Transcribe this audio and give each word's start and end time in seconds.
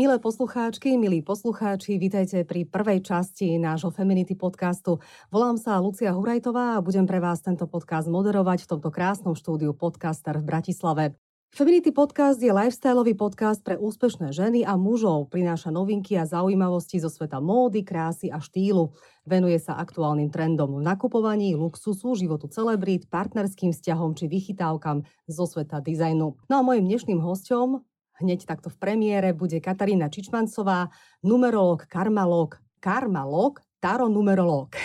Milé 0.00 0.16
poslucháčky, 0.16 0.96
milí 0.96 1.20
poslucháči, 1.20 2.00
vítajte 2.00 2.40
pri 2.48 2.64
prvej 2.64 3.04
časti 3.04 3.60
nášho 3.60 3.92
Feminity 3.92 4.32
podcastu. 4.32 4.96
Volám 5.28 5.60
sa 5.60 5.76
Lucia 5.76 6.16
Hurajtová 6.16 6.80
a 6.80 6.80
budem 6.80 7.04
pre 7.04 7.20
vás 7.20 7.44
tento 7.44 7.68
podcast 7.68 8.08
moderovať 8.08 8.64
v 8.64 8.70
tomto 8.72 8.88
krásnom 8.88 9.36
štúdiu 9.36 9.76
Podcaster 9.76 10.40
v 10.40 10.48
Bratislave. 10.48 11.04
Feminity 11.52 11.92
podcast 11.92 12.40
je 12.40 12.48
lifestyleový 12.48 13.12
podcast 13.12 13.60
pre 13.60 13.76
úspešné 13.76 14.32
ženy 14.32 14.64
a 14.64 14.80
mužov. 14.80 15.28
Prináša 15.28 15.68
novinky 15.68 16.16
a 16.16 16.24
zaujímavosti 16.24 16.96
zo 16.96 17.12
sveta 17.12 17.36
módy, 17.36 17.84
krásy 17.84 18.32
a 18.32 18.40
štýlu. 18.40 18.96
Venuje 19.28 19.60
sa 19.60 19.76
aktuálnym 19.76 20.32
trendom 20.32 20.80
v 20.80 20.86
nakupovaní, 20.86 21.52
luxusu, 21.52 22.16
životu 22.16 22.48
celebrít, 22.48 23.04
partnerským 23.12 23.76
vzťahom 23.76 24.16
či 24.16 24.32
vychytávkam 24.32 25.04
zo 25.28 25.44
sveta 25.44 25.84
dizajnu. 25.84 26.40
No 26.48 26.54
a 26.56 26.64
mojim 26.64 26.88
dnešným 26.88 27.20
hostom 27.20 27.84
hneď 28.20 28.46
takto 28.46 28.68
v 28.68 28.76
premiére 28.76 29.32
bude 29.32 29.58
Katarína 29.58 30.12
Čičmancová, 30.12 30.92
numerológ, 31.24 31.88
karmalóg, 31.88 32.60
karmalóg, 32.78 33.64
taronumerológ. 33.80 34.76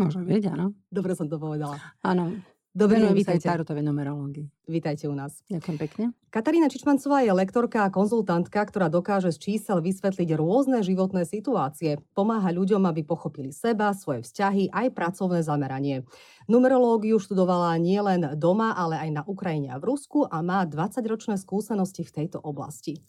Môže 0.00 0.20
byť, 0.22 0.42
áno. 0.52 0.76
Dobre 0.88 1.12
som 1.16 1.26
to 1.26 1.40
povedala. 1.40 1.76
Áno. 2.04 2.38
Sa 2.76 2.92
aj 2.92 3.16
vítajte. 3.16 3.48
tarotovej 3.48 3.88
numerológii. 3.88 4.52
Vítajte 4.68 5.08
u 5.08 5.16
nás. 5.16 5.40
Ďakujem 5.48 5.76
pekne. 5.80 6.04
Katarína 6.28 6.68
Čičmancová 6.68 7.24
je 7.24 7.32
lektorka 7.32 7.88
a 7.88 7.88
konzultantka, 7.88 8.60
ktorá 8.60 8.92
dokáže 8.92 9.32
z 9.32 9.40
čísel 9.40 9.80
vysvetliť 9.80 10.36
rôzne 10.36 10.84
životné 10.84 11.24
situácie. 11.24 12.04
Pomáha 12.12 12.52
ľuďom, 12.52 12.84
aby 12.84 13.00
pochopili 13.00 13.48
seba, 13.48 13.96
svoje 13.96 14.28
vzťahy, 14.28 14.76
aj 14.76 14.92
pracovné 14.92 15.40
zameranie. 15.40 16.04
Numerológiu 16.52 17.16
študovala 17.16 17.80
nielen 17.80 18.36
doma, 18.36 18.76
ale 18.76 19.00
aj 19.08 19.10
na 19.10 19.22
Ukrajine 19.24 19.72
a 19.72 19.80
v 19.80 19.96
Rusku 19.96 20.28
a 20.28 20.44
má 20.44 20.68
20-ročné 20.68 21.40
skúsenosti 21.40 22.04
v 22.04 22.12
tejto 22.12 22.44
oblasti. 22.44 23.00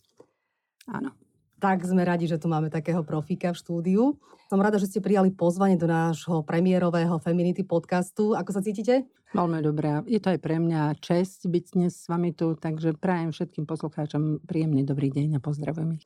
Áno. 0.88 1.27
Tak 1.58 1.82
sme 1.82 2.06
radi, 2.06 2.30
že 2.30 2.38
tu 2.38 2.46
máme 2.46 2.70
takého 2.70 3.02
profíka 3.02 3.50
v 3.50 3.58
štúdiu. 3.58 4.04
Som 4.46 4.62
rada, 4.62 4.78
že 4.78 4.86
ste 4.86 5.02
prijali 5.02 5.34
pozvanie 5.34 5.74
do 5.74 5.90
nášho 5.90 6.46
premiérového 6.46 7.18
Feminity 7.18 7.66
podcastu. 7.66 8.38
Ako 8.38 8.54
sa 8.54 8.62
cítite? 8.62 9.10
Veľmi 9.34 9.66
dobré. 9.66 10.06
Je 10.06 10.22
to 10.22 10.32
aj 10.32 10.40
pre 10.40 10.62
mňa 10.62 11.02
čest 11.02 11.50
byť 11.50 11.66
dnes 11.74 11.98
s 11.98 12.06
vami 12.06 12.30
tu, 12.32 12.54
takže 12.54 12.94
prajem 13.02 13.34
všetkým 13.34 13.66
poslucháčom 13.66 14.46
príjemný 14.46 14.86
dobrý 14.86 15.10
deň 15.10 15.36
a 15.36 15.44
pozdravujem 15.44 15.98
ich. 15.98 16.06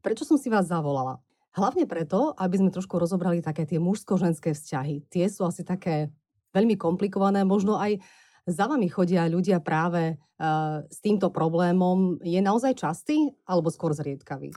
Prečo 0.00 0.24
som 0.24 0.40
si 0.40 0.48
vás 0.48 0.66
zavolala? 0.72 1.20
Hlavne 1.52 1.84
preto, 1.84 2.32
aby 2.32 2.56
sme 2.56 2.72
trošku 2.72 2.96
rozobrali 2.96 3.44
také 3.44 3.68
tie 3.68 3.76
mužsko-ženské 3.76 4.56
vzťahy. 4.56 5.04
Tie 5.12 5.28
sú 5.28 5.44
asi 5.44 5.60
také 5.60 6.08
veľmi 6.56 6.80
komplikované, 6.80 7.44
možno 7.44 7.76
aj 7.76 8.00
za 8.48 8.64
vami 8.64 8.88
chodia 8.88 9.28
ľudia 9.28 9.60
práve 9.60 10.16
uh, 10.16 10.80
s 10.88 10.98
týmto 11.04 11.28
problémom. 11.28 12.16
Je 12.24 12.40
naozaj 12.40 12.80
častý 12.80 13.34
alebo 13.44 13.68
skôr 13.68 13.92
zriedkavý? 13.92 14.56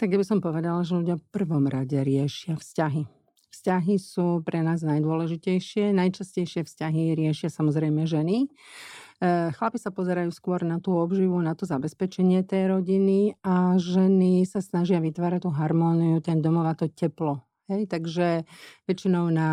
Tak 0.00 0.08
ja 0.08 0.16
by 0.16 0.24
som 0.24 0.40
povedala, 0.40 0.80
že 0.80 0.96
ľudia 0.96 1.20
v 1.20 1.28
prvom 1.28 1.68
rade 1.68 2.00
riešia 2.00 2.56
vzťahy. 2.56 3.04
Vzťahy 3.52 4.00
sú 4.00 4.40
pre 4.40 4.64
nás 4.64 4.80
najdôležitejšie. 4.80 5.92
Najčastejšie 5.92 6.64
vzťahy 6.64 7.12
riešia 7.12 7.52
samozrejme 7.52 8.08
ženy. 8.08 8.48
E, 8.48 9.52
Chlapi 9.52 9.76
sa 9.76 9.92
pozerajú 9.92 10.32
skôr 10.32 10.64
na 10.64 10.80
tú 10.80 10.96
obživu, 10.96 11.36
na 11.44 11.52
to 11.52 11.68
zabezpečenie 11.68 12.40
tej 12.48 12.80
rodiny 12.80 13.36
a 13.44 13.76
ženy 13.76 14.48
sa 14.48 14.64
snažia 14.64 15.04
vytvárať 15.04 15.44
tú 15.44 15.52
harmóniu, 15.52 16.24
ten 16.24 16.40
domov 16.40 16.64
a 16.64 16.72
to 16.72 16.88
teplo. 16.88 17.44
Hej, 17.68 17.92
takže 17.92 18.48
väčšinou 18.88 19.28
na 19.28 19.50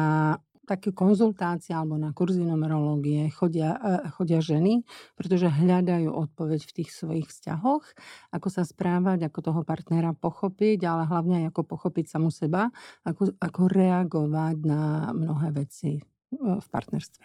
také 0.68 0.92
konzultácie 0.92 1.72
alebo 1.72 1.96
na 1.96 2.12
kurzy 2.12 2.44
numerológie 2.44 3.32
chodia, 3.32 3.80
e, 3.80 4.12
chodia 4.12 4.44
ženy, 4.44 4.84
pretože 5.16 5.48
hľadajú 5.48 6.12
odpoveď 6.12 6.62
v 6.68 6.76
tých 6.84 6.90
svojich 6.92 7.32
vzťahoch, 7.32 7.88
ako 8.36 8.48
sa 8.52 8.68
správať, 8.68 9.32
ako 9.32 9.40
toho 9.40 9.62
partnera 9.64 10.12
pochopiť, 10.12 10.84
ale 10.84 11.08
hlavne 11.08 11.36
aj 11.48 11.56
ako 11.56 11.62
pochopiť 11.64 12.06
samu 12.12 12.28
seba, 12.28 12.68
ako, 13.08 13.32
ako 13.40 13.62
reagovať 13.72 14.58
na 14.68 15.16
mnohé 15.16 15.56
veci 15.56 15.98
e, 15.98 16.02
v 16.36 16.68
partnerstve. 16.68 17.24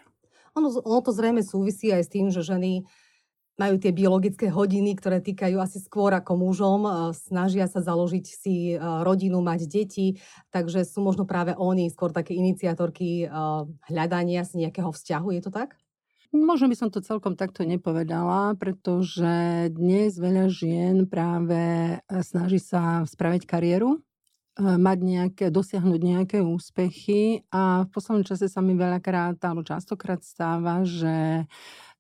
Ono, 0.54 0.68
ono 0.70 1.00
to 1.02 1.10
zrejme 1.10 1.42
súvisí 1.42 1.90
aj 1.90 2.02
s 2.06 2.12
tým, 2.12 2.30
že 2.30 2.46
ženy 2.46 2.86
majú 3.60 3.76
tie 3.76 3.92
biologické 3.92 4.48
hodiny, 4.48 4.96
ktoré 4.96 5.20
týkajú 5.20 5.60
asi 5.60 5.78
skôr 5.82 6.16
ako 6.16 6.40
mužom, 6.40 6.80
e, 6.84 6.90
snažia 7.12 7.68
sa 7.68 7.84
založiť 7.84 8.24
si 8.24 8.74
e, 8.74 8.76
rodinu, 8.80 9.44
mať 9.44 9.68
deti, 9.68 10.16
takže 10.48 10.88
sú 10.88 11.04
možno 11.04 11.28
práve 11.28 11.52
oni 11.52 11.92
skôr 11.92 12.10
také 12.16 12.32
iniciatorky 12.32 13.24
e, 13.24 13.36
hľadania 13.92 14.48
si 14.48 14.62
nejakého 14.64 14.88
vzťahu, 14.88 15.28
je 15.36 15.42
to 15.44 15.52
tak? 15.52 15.76
Možno 16.32 16.72
by 16.72 16.76
som 16.80 16.88
to 16.88 17.04
celkom 17.04 17.36
takto 17.36 17.60
nepovedala, 17.60 18.56
pretože 18.56 19.68
dnes 19.68 20.16
veľa 20.16 20.48
žien 20.48 21.04
práve 21.04 22.00
snaží 22.24 22.56
sa 22.56 23.04
spraviť 23.04 23.44
kariéru, 23.44 24.00
mať 24.56 24.98
nejaké, 25.00 25.44
dosiahnuť 25.52 26.00
nejaké 26.00 26.38
úspechy 26.40 27.44
a 27.52 27.84
v 27.84 27.88
poslednom 27.92 28.24
čase 28.24 28.48
sa 28.48 28.64
mi 28.64 28.76
veľakrát 28.76 29.40
alebo 29.44 29.60
častokrát 29.60 30.24
stáva, 30.24 30.84
že 30.88 31.44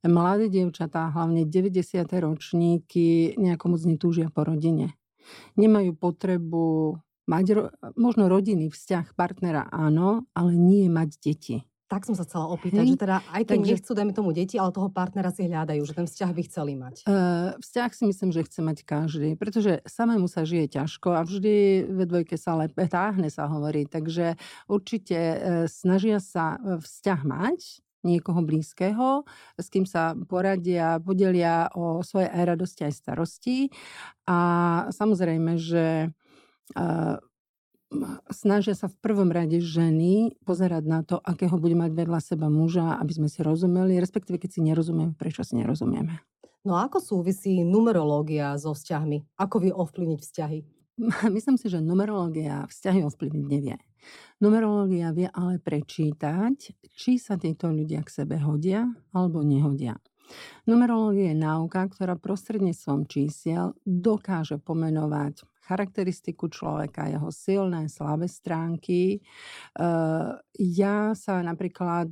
mladé 0.04 0.50
dievčatá, 0.50 1.10
hlavne 1.10 1.46
90. 1.46 2.02
ročníky, 2.18 3.38
nejako 3.38 3.64
moc 3.76 3.82
netúžia 3.86 4.28
po 4.28 4.42
rodine. 4.42 4.94
Nemajú 5.54 5.94
potrebu 5.94 6.98
mať 7.24 7.46
ro- 7.54 7.70
možno 7.94 8.26
rodinný 8.26 8.68
vzťah 8.68 9.14
partnera, 9.14 9.70
áno, 9.70 10.26
ale 10.34 10.58
nie 10.58 10.90
mať 10.90 11.10
deti. 11.22 11.56
Tak 11.86 12.08
som 12.08 12.16
sa 12.16 12.24
chcela 12.24 12.48
opýtať, 12.48 12.88
Hej, 12.88 12.96
že 12.96 13.04
teda 13.04 13.20
aj 13.20 13.42
keď 13.44 13.52
takže- 13.52 13.72
nechcú, 13.76 13.90
dajme 13.92 14.12
tomu 14.16 14.30
deti, 14.32 14.56
ale 14.56 14.72
toho 14.72 14.88
partnera 14.88 15.28
si 15.28 15.44
hľadajú, 15.44 15.84
že 15.84 15.92
ten 15.92 16.08
vzťah 16.08 16.30
by 16.32 16.42
chceli 16.48 16.72
mať. 16.72 16.94
E, 17.04 17.06
vzťah 17.60 17.90
si 17.92 18.04
myslím, 18.08 18.30
že 18.32 18.48
chce 18.48 18.60
mať 18.64 18.78
každý, 18.80 19.36
pretože 19.36 19.84
samému 19.84 20.24
sa 20.24 20.48
žije 20.48 20.72
ťažko 20.72 21.12
a 21.12 21.20
vždy 21.20 21.84
ve 21.84 22.04
dvojke 22.08 22.40
sa 22.40 22.56
lepe 22.56 22.88
táhne 22.88 23.28
sa 23.28 23.44
hovorí, 23.44 23.84
takže 23.84 24.40
určite 24.72 25.14
e, 25.14 25.36
snažia 25.68 26.16
sa 26.16 26.56
e, 26.56 26.80
vzťah 26.80 27.20
mať, 27.28 27.60
niekoho 28.02 28.42
blízkeho, 28.42 29.22
s 29.58 29.66
kým 29.70 29.86
sa 29.86 30.14
poradia, 30.26 30.98
podelia 30.98 31.70
o 31.74 32.02
svoje 32.02 32.26
aj 32.30 32.44
radosti, 32.54 32.82
aj 32.86 32.94
starosti. 32.94 33.56
A 34.26 34.38
samozrejme, 34.90 35.58
že 35.58 36.10
snažia 38.32 38.72
sa 38.72 38.88
v 38.88 38.96
prvom 39.04 39.28
rade 39.28 39.60
ženy 39.60 40.34
pozerať 40.48 40.84
na 40.88 41.04
to, 41.04 41.20
akého 41.20 41.54
bude 41.60 41.76
mať 41.76 41.92
vedľa 41.92 42.20
seba 42.24 42.48
muža, 42.48 42.96
aby 42.96 43.12
sme 43.12 43.28
si 43.28 43.44
rozumeli, 43.44 44.00
respektíve 44.00 44.40
keď 44.40 44.50
si 44.50 44.60
nerozumieme, 44.64 45.12
prečo 45.12 45.44
si 45.44 45.60
nerozumieme. 45.60 46.24
No 46.62 46.78
a 46.78 46.86
ako 46.86 47.02
súvisí 47.02 47.66
numerológia 47.66 48.54
so 48.54 48.72
vzťahmi? 48.72 49.34
Ako 49.34 49.66
vie 49.66 49.74
ovplyvniť 49.74 50.18
vzťahy? 50.22 50.58
Myslím 51.36 51.56
si, 51.56 51.68
že 51.72 51.80
numerológia 51.80 52.68
vzťahy 52.68 53.04
ovplyvniť 53.08 53.44
nevie. 53.48 53.76
Numerológia 54.42 55.14
vie 55.14 55.30
ale 55.30 55.62
prečítať, 55.62 56.56
či 56.92 57.12
sa 57.16 57.38
títo 57.38 57.70
ľudia 57.70 58.02
k 58.02 58.10
sebe 58.24 58.36
hodia 58.42 58.90
alebo 59.14 59.40
nehodia. 59.46 59.96
Numerológia 60.66 61.32
je 61.34 61.38
náuka, 61.38 61.86
ktorá 61.92 62.16
prostredníctvom 62.18 63.06
čísiel 63.10 63.76
dokáže 63.84 64.58
pomenovať 64.62 65.44
charakteristiku 65.62 66.50
človeka, 66.50 67.08
jeho 67.10 67.30
silné, 67.30 67.86
slabé 67.88 68.26
stránky. 68.28 69.20
Eh, 69.78 70.30
Ja 70.58 71.12
sa 71.16 71.40
napríklad 71.42 72.10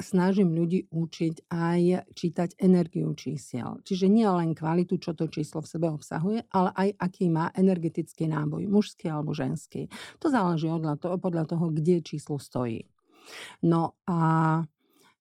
snažím 0.00 0.52
ľudí 0.52 0.88
učiť 0.88 1.50
aj 1.52 1.80
čítať 2.12 2.48
energiu 2.60 3.12
čísiel. 3.16 3.80
Čiže 3.82 4.06
nie 4.08 4.26
len 4.28 4.52
kvalitu, 4.52 5.00
čo 5.00 5.12
to 5.12 5.28
číslo 5.28 5.60
v 5.64 5.70
sebe 5.70 5.86
obsahuje, 5.92 6.44
ale 6.52 6.70
aj 6.72 6.88
aký 7.00 7.26
má 7.28 7.50
energetický 7.52 8.28
náboj, 8.30 8.68
mužský 8.68 9.10
alebo 9.10 9.36
ženský. 9.36 9.88
To 10.20 10.32
záleží 10.32 10.68
podľa 10.68 10.96
toho, 11.00 11.16
podľa 11.20 11.44
toho 11.48 11.66
kde 11.72 12.04
číslo 12.04 12.36
stojí. 12.40 12.86
No 13.66 13.98
a 14.06 14.18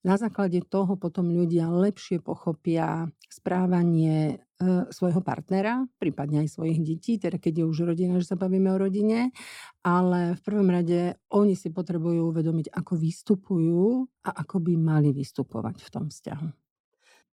na 0.06 0.16
základe 0.22 0.62
toho 0.70 0.94
potom 1.02 1.34
ľudia 1.34 1.66
lepšie 1.66 2.22
pochopia 2.22 3.10
správanie 3.26 4.45
svojho 4.92 5.20
partnera, 5.20 5.84
prípadne 6.00 6.48
aj 6.48 6.56
svojich 6.56 6.80
detí, 6.80 7.20
teda 7.20 7.36
keď 7.36 7.60
je 7.60 7.66
už 7.68 7.78
rodina, 7.92 8.16
že 8.24 8.32
sa 8.32 8.40
bavíme 8.40 8.72
o 8.72 8.80
rodine, 8.80 9.36
ale 9.84 10.40
v 10.40 10.42
prvom 10.48 10.72
rade 10.72 11.20
oni 11.36 11.60
si 11.60 11.76
potrebujú 11.76 12.32
uvedomiť, 12.32 12.72
ako 12.72 12.94
vystupujú 12.96 14.08
a 14.24 14.30
ako 14.32 14.64
by 14.64 14.74
mali 14.80 15.12
vystupovať 15.12 15.84
v 15.84 15.90
tom 15.92 16.08
vzťahu. 16.08 16.48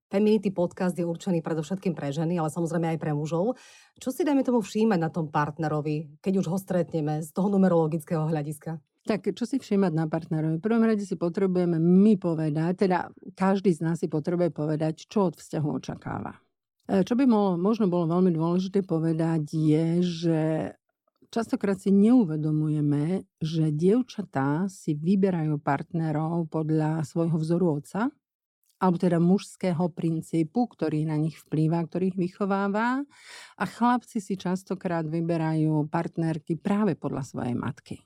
Feminity 0.10 0.50
podcast 0.50 0.98
je 0.98 1.06
určený 1.06 1.45
predovšetkým 1.45 1.94
pre 1.94 2.10
ženy, 2.10 2.42
ale 2.42 2.50
samozrejme 2.50 2.98
aj 2.98 3.00
pre 3.04 3.13
mužov. 3.13 3.62
Čo 4.01 4.10
si 4.10 4.25
dajme 4.25 4.42
tomu 4.42 4.65
všímať 4.65 4.98
na 4.98 5.13
tom 5.13 5.30
partnerovi, 5.30 6.18
keď 6.18 6.33
už 6.42 6.50
ho 6.50 6.57
stretneme 6.57 7.22
z 7.22 7.30
toho 7.30 7.45
numerologického 7.54 8.25
hľadiska? 8.25 8.81
Tak 9.06 9.30
čo 9.38 9.45
si 9.45 9.62
všímať 9.62 9.94
na 9.94 10.10
partnerovi? 10.10 10.57
V 10.57 10.65
prvom 10.65 10.81
rade 10.81 11.06
si 11.06 11.13
potrebujeme 11.13 11.77
my 11.77 12.18
povedať, 12.18 12.89
teda 12.89 13.13
každý 13.38 13.69
z 13.69 13.86
nás 13.86 14.01
si 14.01 14.10
potrebuje 14.10 14.50
povedať, 14.50 15.06
čo 15.06 15.30
od 15.30 15.38
vzťahu 15.38 15.69
očakáva. 15.77 16.33
E, 16.89 17.06
Čo 17.06 17.13
by 17.13 17.24
mohlo, 17.30 17.53
možno 17.62 17.86
bolo 17.86 18.09
veľmi 18.09 18.33
dôležité 18.33 18.81
povedať 18.81 19.45
je, 19.53 19.86
že 20.01 20.41
častokrát 21.30 21.77
si 21.77 21.94
neuvedomujeme, 21.94 23.30
že 23.38 23.69
dievčatá 23.69 24.65
si 24.65 24.97
vyberajú 24.97 25.62
partnerov 25.62 26.50
podľa 26.50 27.06
svojho 27.06 27.38
vzoru 27.38 27.77
otca 27.77 28.09
alebo 28.80 28.95
teda 28.95 29.19
mužského 29.19 29.91
princípu, 29.91 30.71
ktorý 30.71 31.03
na 31.03 31.19
nich 31.19 31.36
vplýva, 31.44 31.83
ktorý 31.83 32.15
ich 32.15 32.18
vychováva. 32.18 33.03
A 33.59 33.63
chlapci 33.68 34.24
si 34.24 34.39
častokrát 34.39 35.03
vyberajú 35.03 35.91
partnerky 35.91 36.56
práve 36.56 36.95
podľa 36.95 37.27
svojej 37.27 37.59
matky. 37.59 38.00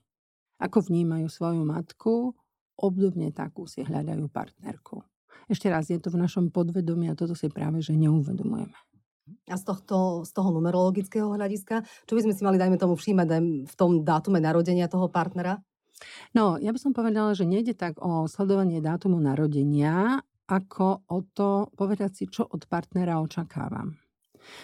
Ako 0.58 0.82
vnímajú 0.82 1.30
svoju 1.30 1.62
matku, 1.62 2.34
obdobne 2.74 3.30
takú 3.30 3.70
si 3.70 3.86
hľadajú 3.86 4.26
partnerku. 4.34 5.13
Ešte 5.52 5.68
raz, 5.68 5.90
je 5.92 6.00
to 6.00 6.14
v 6.14 6.22
našom 6.22 6.50
podvedomí 6.50 7.12
a 7.12 7.18
toto 7.18 7.36
si 7.36 7.52
práve 7.52 7.84
že 7.84 7.94
neuvedomujeme. 7.94 8.76
A 9.48 9.56
z, 9.56 9.64
tohto, 9.64 10.28
z 10.28 10.32
toho 10.36 10.52
numerologického 10.52 11.32
hľadiska, 11.32 11.88
čo 12.08 12.14
by 12.16 12.28
sme 12.28 12.34
si 12.36 12.42
mali, 12.44 12.60
dajme 12.60 12.76
tomu, 12.76 13.00
všímať 13.00 13.28
v 13.68 13.76
tom 13.76 14.04
dátume 14.04 14.44
narodenia 14.44 14.92
toho 14.92 15.08
partnera? 15.08 15.64
No, 16.36 16.60
ja 16.60 16.76
by 16.76 16.80
som 16.80 16.92
povedala, 16.92 17.32
že 17.32 17.48
nejde 17.48 17.72
tak 17.72 17.96
o 18.04 18.28
sledovanie 18.28 18.84
dátumu 18.84 19.24
narodenia, 19.24 20.20
ako 20.44 21.08
o 21.08 21.20
to 21.32 21.72
povedať 21.80 22.12
si, 22.12 22.24
čo 22.28 22.44
od 22.44 22.68
partnera 22.68 23.24
očakávam. 23.24 23.96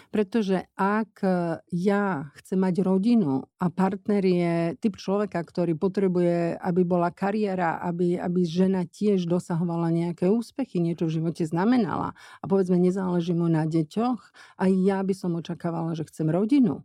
Pretože 0.10 0.68
ak 0.76 1.22
ja 1.70 2.30
chcem 2.40 2.60
mať 2.60 2.81
rodinu 2.81 3.48
a 3.60 3.66
partner 3.68 4.24
je 4.24 4.54
typ 4.80 4.98
človeka, 4.98 5.40
ktorý 5.42 5.76
potrebuje, 5.78 6.58
aby 6.60 6.81
bola 6.88 7.14
kariéra, 7.14 7.81
aby, 7.84 8.18
aby 8.18 8.42
žena 8.46 8.88
tiež 8.88 9.28
dosahovala 9.28 9.92
nejaké 9.92 10.28
úspechy, 10.31 10.81
niečo 10.81 11.08
v 11.08 11.22
živote 11.22 11.44
znamenala 11.44 12.16
a 12.42 12.46
povedzme 12.48 12.80
nezáleží 12.80 13.36
mu 13.36 13.52
na 13.52 13.68
deťoch, 13.68 14.20
aj 14.58 14.72
ja 14.80 15.00
by 15.04 15.14
som 15.14 15.36
očakávala, 15.36 15.94
že 15.94 16.08
chcem 16.08 16.28
rodinu 16.31 16.84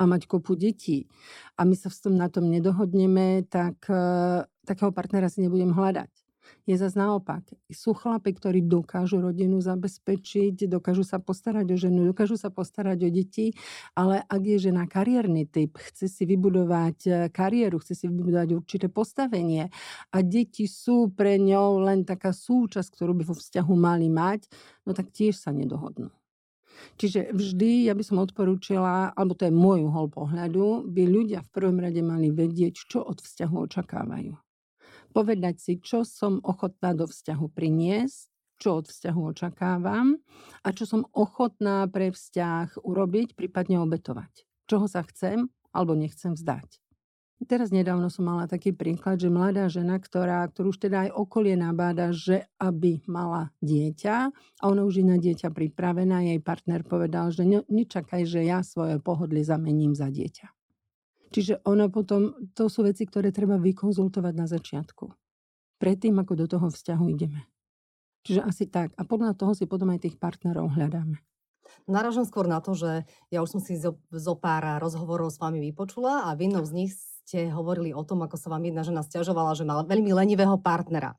a 0.00 0.08
mať 0.08 0.24
kopu 0.24 0.56
detí. 0.56 1.06
A 1.60 1.68
my 1.68 1.76
sa 1.76 1.92
v 1.92 1.98
tom 2.00 2.14
na 2.16 2.32
tom 2.32 2.48
nedohodneme, 2.48 3.44
tak 3.46 3.84
takého 4.64 4.90
partnera 4.90 5.28
si 5.28 5.44
nebudem 5.44 5.70
hľadať 5.74 6.21
je 6.66 6.78
zase 6.78 6.94
naopak. 6.94 7.42
Sú 7.74 7.92
chlapi, 7.92 8.30
ktorí 8.34 8.62
dokážu 8.62 9.18
rodinu 9.18 9.58
zabezpečiť, 9.58 10.70
dokážu 10.70 11.02
sa 11.02 11.18
postarať 11.18 11.66
o 11.74 11.76
ženu, 11.76 12.00
dokážu 12.06 12.38
sa 12.38 12.54
postarať 12.54 12.98
o 13.06 13.10
deti, 13.10 13.54
ale 13.98 14.22
ak 14.22 14.42
je 14.42 14.70
žena 14.70 14.86
kariérny 14.86 15.50
typ, 15.50 15.74
chce 15.78 16.06
si 16.06 16.22
vybudovať 16.22 16.98
e, 17.06 17.10
kariéru, 17.34 17.82
chce 17.82 17.94
si 17.98 18.04
vybudovať 18.06 18.48
určité 18.54 18.86
postavenie 18.86 19.74
a 20.14 20.18
deti 20.22 20.70
sú 20.70 21.10
pre 21.10 21.38
ňou 21.42 21.82
len 21.82 22.06
taká 22.06 22.30
súčasť, 22.30 22.94
ktorú 22.94 23.12
by 23.18 23.24
vo 23.26 23.34
vzťahu 23.34 23.74
mali 23.74 24.06
mať, 24.06 24.46
no 24.86 24.94
tak 24.94 25.10
tiež 25.10 25.34
sa 25.34 25.50
nedohodnú. 25.50 26.14
Čiže 26.98 27.30
vždy, 27.36 27.86
ja 27.86 27.94
by 27.94 28.02
som 28.02 28.18
odporúčila, 28.18 29.14
alebo 29.14 29.36
to 29.36 29.46
je 29.46 29.54
môj 29.54 29.86
uhol 29.86 30.10
pohľadu, 30.10 30.88
by 30.88 31.02
ľudia 31.06 31.44
v 31.44 31.52
prvom 31.52 31.78
rade 31.78 32.02
mali 32.02 32.32
vedieť, 32.32 32.74
čo 32.88 33.02
od 33.02 33.22
vzťahu 33.22 33.56
očakávajú 33.70 34.34
povedať 35.12 35.60
si, 35.60 35.72
čo 35.78 36.02
som 36.02 36.40
ochotná 36.40 36.96
do 36.96 37.04
vzťahu 37.04 37.46
priniesť, 37.52 38.32
čo 38.56 38.80
od 38.80 38.86
vzťahu 38.88 39.20
očakávam 39.36 40.16
a 40.62 40.68
čo 40.70 40.86
som 40.86 41.02
ochotná 41.12 41.84
pre 41.90 42.14
vzťah 42.14 42.80
urobiť, 42.80 43.34
prípadne 43.34 43.82
obetovať. 43.82 44.48
Čoho 44.70 44.86
sa 44.86 45.02
chcem 45.04 45.50
alebo 45.74 45.98
nechcem 45.98 46.32
vzdať. 46.32 46.82
Teraz 47.42 47.74
nedávno 47.74 48.06
som 48.06 48.22
mala 48.22 48.46
taký 48.46 48.70
príklad, 48.70 49.18
že 49.18 49.26
mladá 49.26 49.66
žena, 49.66 49.98
ktorá, 49.98 50.46
ktorú 50.46 50.70
už 50.70 50.86
teda 50.86 51.10
aj 51.10 51.10
okolie 51.10 51.58
nabáda, 51.58 52.14
že 52.14 52.46
aby 52.62 53.02
mala 53.10 53.50
dieťa 53.58 54.16
a 54.30 54.62
ona 54.62 54.86
už 54.86 55.02
je 55.02 55.06
na 55.10 55.18
dieťa 55.18 55.50
pripravená, 55.50 56.22
jej 56.22 56.38
partner 56.38 56.86
povedal, 56.86 57.34
že 57.34 57.42
nečakaj, 57.66 58.22
že 58.30 58.46
ja 58.46 58.62
svoje 58.62 59.02
pohodlie 59.02 59.42
zamením 59.42 59.90
za 59.90 60.06
dieťa. 60.06 60.61
Čiže 61.32 61.64
ono 61.64 61.88
potom, 61.88 62.36
to 62.52 62.68
sú 62.68 62.84
veci, 62.84 63.08
ktoré 63.08 63.32
treba 63.32 63.56
vykonzultovať 63.56 64.34
na 64.36 64.44
začiatku. 64.44 65.08
Predtým, 65.80 66.14
ako 66.20 66.32
do 66.36 66.46
toho 66.46 66.68
vzťahu 66.68 67.04
ideme. 67.08 67.48
Čiže 68.22 68.44
asi 68.44 68.64
tak. 68.68 68.92
A 69.00 69.02
podľa 69.02 69.34
toho 69.34 69.56
si 69.56 69.64
potom 69.64 69.90
aj 69.90 70.06
tých 70.06 70.20
partnerov 70.20 70.76
hľadáme. 70.76 71.18
Naražam 71.88 72.28
skôr 72.28 72.44
na 72.46 72.60
to, 72.60 72.76
že 72.76 73.08
ja 73.32 73.40
už 73.40 73.58
som 73.58 73.60
si 73.64 73.74
zo, 73.80 73.98
zo 74.12 74.34
pár 74.36 74.78
rozhovorov 74.78 75.32
s 75.32 75.40
vami 75.40 75.58
vypočula 75.72 76.28
a 76.28 76.36
v 76.36 76.46
jednom 76.46 76.62
z 76.62 76.72
nich 76.76 76.92
ste 76.92 77.48
hovorili 77.48 77.96
o 77.96 78.04
tom, 78.04 78.20
ako 78.22 78.36
sa 78.36 78.52
vám 78.52 78.68
jedna 78.68 78.84
žena 78.84 79.02
stiažovala, 79.02 79.56
že 79.56 79.64
mala 79.66 79.82
veľmi 79.88 80.12
lenivého 80.12 80.60
partnera. 80.60 81.16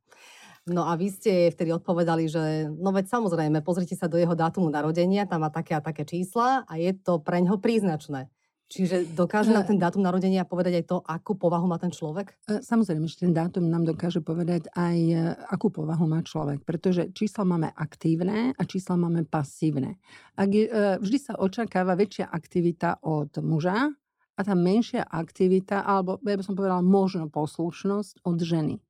No 0.64 0.88
a 0.88 0.96
vy 0.96 1.12
ste 1.12 1.52
vtedy 1.52 1.76
odpovedali, 1.76 2.32
že 2.32 2.72
no 2.72 2.96
veď 2.96 3.12
samozrejme, 3.12 3.60
pozrite 3.60 4.00
sa 4.00 4.08
do 4.08 4.16
jeho 4.16 4.32
dátumu 4.32 4.72
narodenia, 4.72 5.28
tam 5.28 5.44
má 5.44 5.52
také 5.52 5.76
a 5.76 5.84
také 5.84 6.08
čísla 6.08 6.64
a 6.64 6.74
je 6.80 6.96
to 6.96 7.20
pre 7.20 7.44
ňo 7.44 7.60
príznačné. 7.60 8.32
Čiže 8.74 9.14
dokáže 9.14 9.54
nám 9.54 9.70
ten 9.70 9.78
dátum 9.78 10.02
narodenia 10.02 10.50
povedať 10.50 10.82
aj 10.82 10.86
to, 10.90 10.98
akú 11.06 11.38
povahu 11.38 11.70
má 11.70 11.78
ten 11.78 11.94
človek? 11.94 12.34
E, 12.50 12.66
samozrejme, 12.66 13.06
že 13.06 13.22
ten 13.22 13.30
dátum 13.30 13.70
nám 13.70 13.86
dokáže 13.86 14.18
povedať 14.26 14.66
aj, 14.74 14.98
e, 14.98 15.18
akú 15.54 15.70
povahu 15.70 16.10
má 16.10 16.26
človek. 16.26 16.66
Pretože 16.66 17.14
čísla 17.14 17.46
máme 17.46 17.70
aktívne 17.70 18.58
a 18.58 18.62
čísla 18.66 18.98
máme 18.98 19.30
pasívne. 19.30 20.02
Ak 20.34 20.50
je, 20.50 20.66
e, 20.66 20.98
vždy 20.98 21.18
sa 21.22 21.34
očakáva 21.38 21.94
väčšia 21.94 22.34
aktivita 22.34 23.06
od 23.06 23.38
muža 23.46 23.94
a 24.34 24.40
tá 24.42 24.58
menšia 24.58 25.06
aktivita, 25.06 25.86
alebo 25.86 26.18
ja 26.26 26.34
by 26.34 26.42
som 26.42 26.58
povedala 26.58 26.82
možno 26.82 27.30
poslušnosť 27.30 28.26
od 28.26 28.38
ženy. 28.42 28.82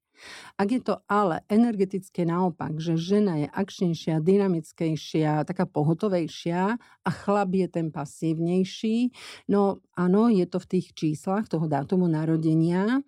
Ak 0.55 0.69
je 0.71 0.79
to 0.79 1.01
ale 1.09 1.41
energetické 1.49 2.23
naopak, 2.23 2.77
že 2.77 2.95
žena 2.95 3.37
je 3.41 3.47
akčnejšia, 3.49 4.21
dynamickejšia, 4.21 5.43
taká 5.43 5.65
pohotovejšia 5.65 6.77
a 6.79 7.09
chlap 7.09 7.51
je 7.53 7.67
ten 7.67 7.87
pasívnejší, 7.89 9.11
no 9.49 9.81
áno, 9.97 10.29
je 10.29 10.45
to 10.45 10.61
v 10.61 10.69
tých 10.77 10.87
číslach 10.93 11.49
toho 11.49 11.65
dátumu 11.65 12.05
narodenia, 12.07 13.01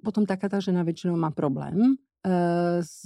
potom 0.00 0.24
taká 0.24 0.48
tá 0.48 0.58
žena 0.60 0.80
väčšinou 0.84 1.16
má 1.16 1.28
problém 1.32 2.00
s 2.82 3.02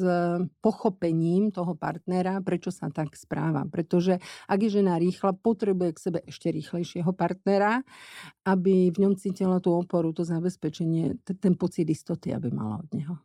pochopením 0.60 1.48
toho 1.48 1.72
partnera, 1.72 2.36
prečo 2.44 2.68
sa 2.68 2.92
tak 2.92 3.16
správa. 3.16 3.64
Pretože 3.64 4.20
ak 4.44 4.58
je 4.60 4.80
žena 4.80 5.00
rýchla, 5.00 5.32
potrebuje 5.32 5.90
k 5.96 6.02
sebe 6.02 6.18
ešte 6.28 6.52
rýchlejšieho 6.52 7.08
partnera, 7.16 7.80
aby 8.44 8.92
v 8.92 8.98
ňom 9.00 9.16
cítila 9.16 9.56
tú 9.56 9.72
oporu, 9.72 10.12
to 10.12 10.20
zabezpečenie, 10.20 11.16
ten 11.24 11.56
pocit 11.56 11.88
istoty, 11.88 12.36
aby 12.36 12.52
mala 12.52 12.84
od 12.84 12.90
neho. 12.92 13.16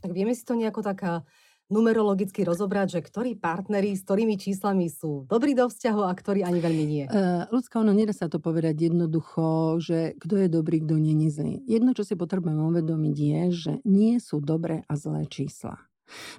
Tak 0.00 0.16
vieme 0.16 0.32
si 0.32 0.46
to 0.46 0.56
nejako 0.56 0.80
taká 0.80 1.20
numerologicky 1.68 2.44
rozobrať, 2.44 2.98
že 2.98 3.00
ktorí 3.04 3.36
partneri 3.36 3.92
s 3.94 4.04
ktorými 4.04 4.40
číslami 4.40 4.88
sú 4.88 5.28
dobrí 5.28 5.52
do 5.52 5.68
vzťahu 5.68 6.02
a 6.04 6.12
ktorí 6.12 6.40
ani 6.44 6.60
veľmi 6.60 6.84
nie? 6.84 7.04
Uh, 7.08 7.44
ľudská, 7.52 7.80
ono 7.80 7.92
nedá 7.92 8.16
sa 8.16 8.28
to 8.28 8.40
povedať 8.40 8.88
jednoducho, 8.88 9.78
že 9.80 10.16
kto 10.16 10.34
je 10.44 10.48
dobrý, 10.48 10.82
kto 10.82 10.96
nie 10.96 11.28
je 11.28 11.30
zlý. 11.32 11.54
Jedno, 11.68 11.92
čo 11.92 12.04
si 12.04 12.16
potrebujeme 12.16 12.64
uvedomiť 12.72 13.16
je, 13.16 13.40
že 13.52 13.72
nie 13.84 14.16
sú 14.18 14.40
dobré 14.40 14.84
a 14.88 14.96
zlé 14.96 15.28
čísla. 15.28 15.76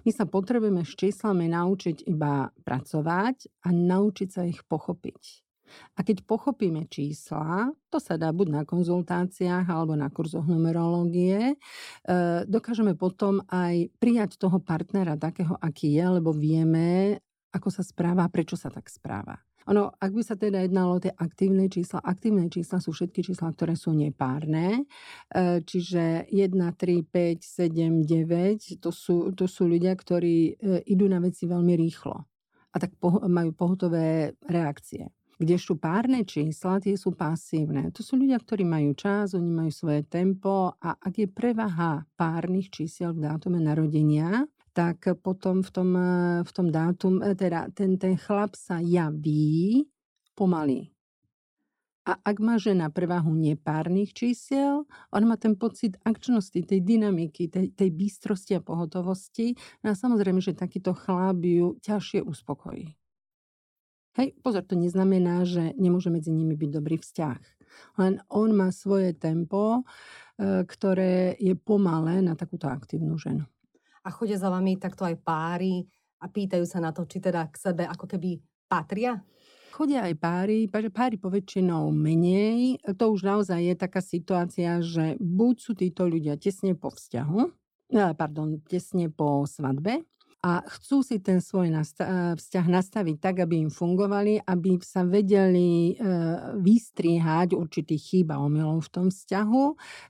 My 0.01 0.09
sa 0.09 0.25
potrebujeme 0.25 0.81
s 0.81 0.97
číslami 0.97 1.45
naučiť 1.45 2.09
iba 2.09 2.50
pracovať 2.65 3.62
a 3.65 3.69
naučiť 3.69 4.29
sa 4.33 4.41
ich 4.50 4.65
pochopiť. 4.65 5.49
A 5.97 6.03
keď 6.05 6.23
pochopíme 6.23 6.88
čísla, 6.88 7.71
to 7.89 7.97
sa 7.97 8.15
dá 8.15 8.29
buď 8.31 8.47
na 8.49 8.63
konzultáciách 8.63 9.67
alebo 9.67 9.93
na 9.97 10.07
kurzoch 10.07 10.45
numerológie, 10.45 11.53
e, 11.53 11.55
dokážeme 12.47 12.95
potom 12.95 13.43
aj 13.49 13.91
prijať 13.97 14.39
toho 14.39 14.57
partnera 14.61 15.19
takého, 15.19 15.57
aký 15.59 15.95
je, 15.95 16.05
lebo 16.21 16.31
vieme, 16.31 17.19
ako 17.51 17.69
sa 17.73 17.83
správa 17.83 18.29
prečo 18.29 18.55
sa 18.55 18.69
tak 18.69 18.88
správa. 18.88 19.38
Ono, 19.69 19.93
ak 20.01 20.11
by 20.17 20.23
sa 20.25 20.33
teda 20.33 20.65
jednalo 20.65 20.97
o 20.97 21.03
tie 21.03 21.13
aktívne 21.13 21.69
čísla, 21.69 22.01
aktívne 22.01 22.49
čísla 22.49 22.81
sú 22.81 22.89
všetky 22.89 23.21
čísla, 23.21 23.53
ktoré 23.53 23.77
sú 23.77 23.93
nepárne, 23.93 24.81
e, 25.29 25.61
čiže 25.61 26.25
1, 26.25 26.57
3, 26.57 27.05
5, 27.05 27.69
7, 27.69 28.01
9, 28.01 28.81
to 28.81 28.89
sú, 28.89 29.29
to 29.38 29.45
sú 29.45 29.69
ľudia, 29.69 29.93
ktorí 29.93 30.38
e, 30.57 30.81
idú 30.89 31.05
na 31.05 31.21
veci 31.21 31.45
veľmi 31.45 31.77
rýchlo 31.77 32.17
a 32.69 32.75
tak 32.77 32.97
majú 33.29 33.49
pohotové 33.53 34.33
reakcie 34.45 35.09
kdežto 35.39 35.79
párne 35.79 36.27
čísla 36.27 36.84
tie 36.84 37.00
sú 37.00 37.15
pasívne. 37.15 37.89
To 37.96 38.03
sú 38.03 38.19
ľudia, 38.19 38.36
ktorí 38.38 38.67
majú 38.67 38.91
čas, 38.91 39.31
oni 39.31 39.48
majú 39.48 39.72
svoje 39.72 40.03
tempo 40.03 40.75
a 40.75 41.00
ak 41.00 41.13
je 41.15 41.27
prevaha 41.31 42.03
párnych 42.19 42.67
čísiel 42.67 43.15
v 43.15 43.24
dátume 43.24 43.63
narodenia, 43.63 44.43
tak 44.75 45.15
potom 45.24 45.63
v 45.63 45.69
tom, 45.72 45.89
v 46.43 46.51
tom 46.51 46.67
dátum, 46.69 47.24
e, 47.24 47.34
teda 47.34 47.72
ten, 47.74 47.98
ten 47.98 48.19
chlap 48.19 48.53
sa 48.53 48.84
javí 48.84 49.88
pomaly. 50.36 50.91
A 52.10 52.17
ak 52.25 52.41
má 52.41 52.58
žena 52.58 52.89
prevahu 52.89 53.36
nepárnych 53.38 54.17
čísiel, 54.17 54.88
on 55.13 55.24
má 55.29 55.38
ten 55.38 55.53
pocit 55.53 55.93
akčnosti, 56.01 56.58
tej 56.58 56.81
dynamiky, 56.81 57.51
tej, 57.51 57.69
tej 57.75 57.89
bystrosti 57.93 58.58
a 58.58 58.65
pohotovosti. 58.65 59.53
No 59.86 59.93
a 59.93 59.96
samozrejme, 59.96 60.41
že 60.41 60.58
takýto 60.58 60.98
chlap 60.98 61.38
ju 61.43 61.77
ťažšie 61.86 62.25
uspokojí. 62.25 62.98
Hej, 64.19 64.35
pozor, 64.43 64.67
to 64.67 64.75
neznamená, 64.75 65.47
že 65.47 65.71
nemôže 65.79 66.11
medzi 66.11 66.27
nimi 66.27 66.51
byť 66.51 66.69
dobrý 66.75 66.99
vzťah. 66.99 67.39
Len 68.03 68.19
on 68.27 68.51
má 68.51 68.67
svoje 68.67 69.15
tempo, 69.15 69.79
e, 69.79 70.67
ktoré 70.67 71.39
je 71.39 71.55
pomalé 71.55 72.19
na 72.19 72.35
takúto 72.35 72.67
aktívnu 72.67 73.15
ženu. 73.15 73.47
A 74.03 74.11
chodia 74.11 74.35
za 74.35 74.51
vami 74.51 74.75
takto 74.75 75.07
aj 75.07 75.15
páry 75.23 75.88
a 76.19 76.27
pýtajú 76.27 76.67
sa 76.67 76.83
na 76.83 76.91
to, 76.91 77.07
či 77.07 77.23
teda 77.23 77.47
k 77.47 77.55
sebe 77.63 77.88
ako 77.88 78.11
keby 78.11 78.43
patria? 78.67 79.23
Chodia 79.71 80.03
aj 80.03 80.15
páry, 80.19 80.67
páry 80.67 81.15
poväčšinou 81.15 81.88
menej. 81.88 82.75
To 82.99 83.15
už 83.15 83.23
naozaj 83.23 83.71
je 83.71 83.75
taká 83.79 84.03
situácia, 84.03 84.83
že 84.83 85.15
buď 85.23 85.55
sú 85.63 85.71
títo 85.79 86.03
ľudia 86.03 86.35
tesne 86.35 86.75
po 86.75 86.91
vzťahu, 86.91 87.39
pardon, 88.19 88.59
tesne 88.67 89.07
po 89.07 89.47
svadbe 89.47 90.03
a 90.39 90.63
chcú 90.63 91.03
si 91.03 91.19
ten 91.19 91.43
svoj 91.43 91.67
nasta- 91.67 92.39
vzťah 92.39 92.65
nastaviť 92.72 93.17
tak, 93.19 93.43
aby 93.43 93.67
im 93.67 93.72
fungovali, 93.72 94.39
aby 94.48 94.79
sa 94.79 95.03
vedeli 95.03 95.91
e, 95.91 96.03
vystriehať 96.55 97.60
určitých 97.60 98.00
chýb 98.00 98.27
a 98.31 98.39
omylov 98.39 98.88
v 98.88 98.91
tom 98.96 99.08
vzťahu. 99.12 99.63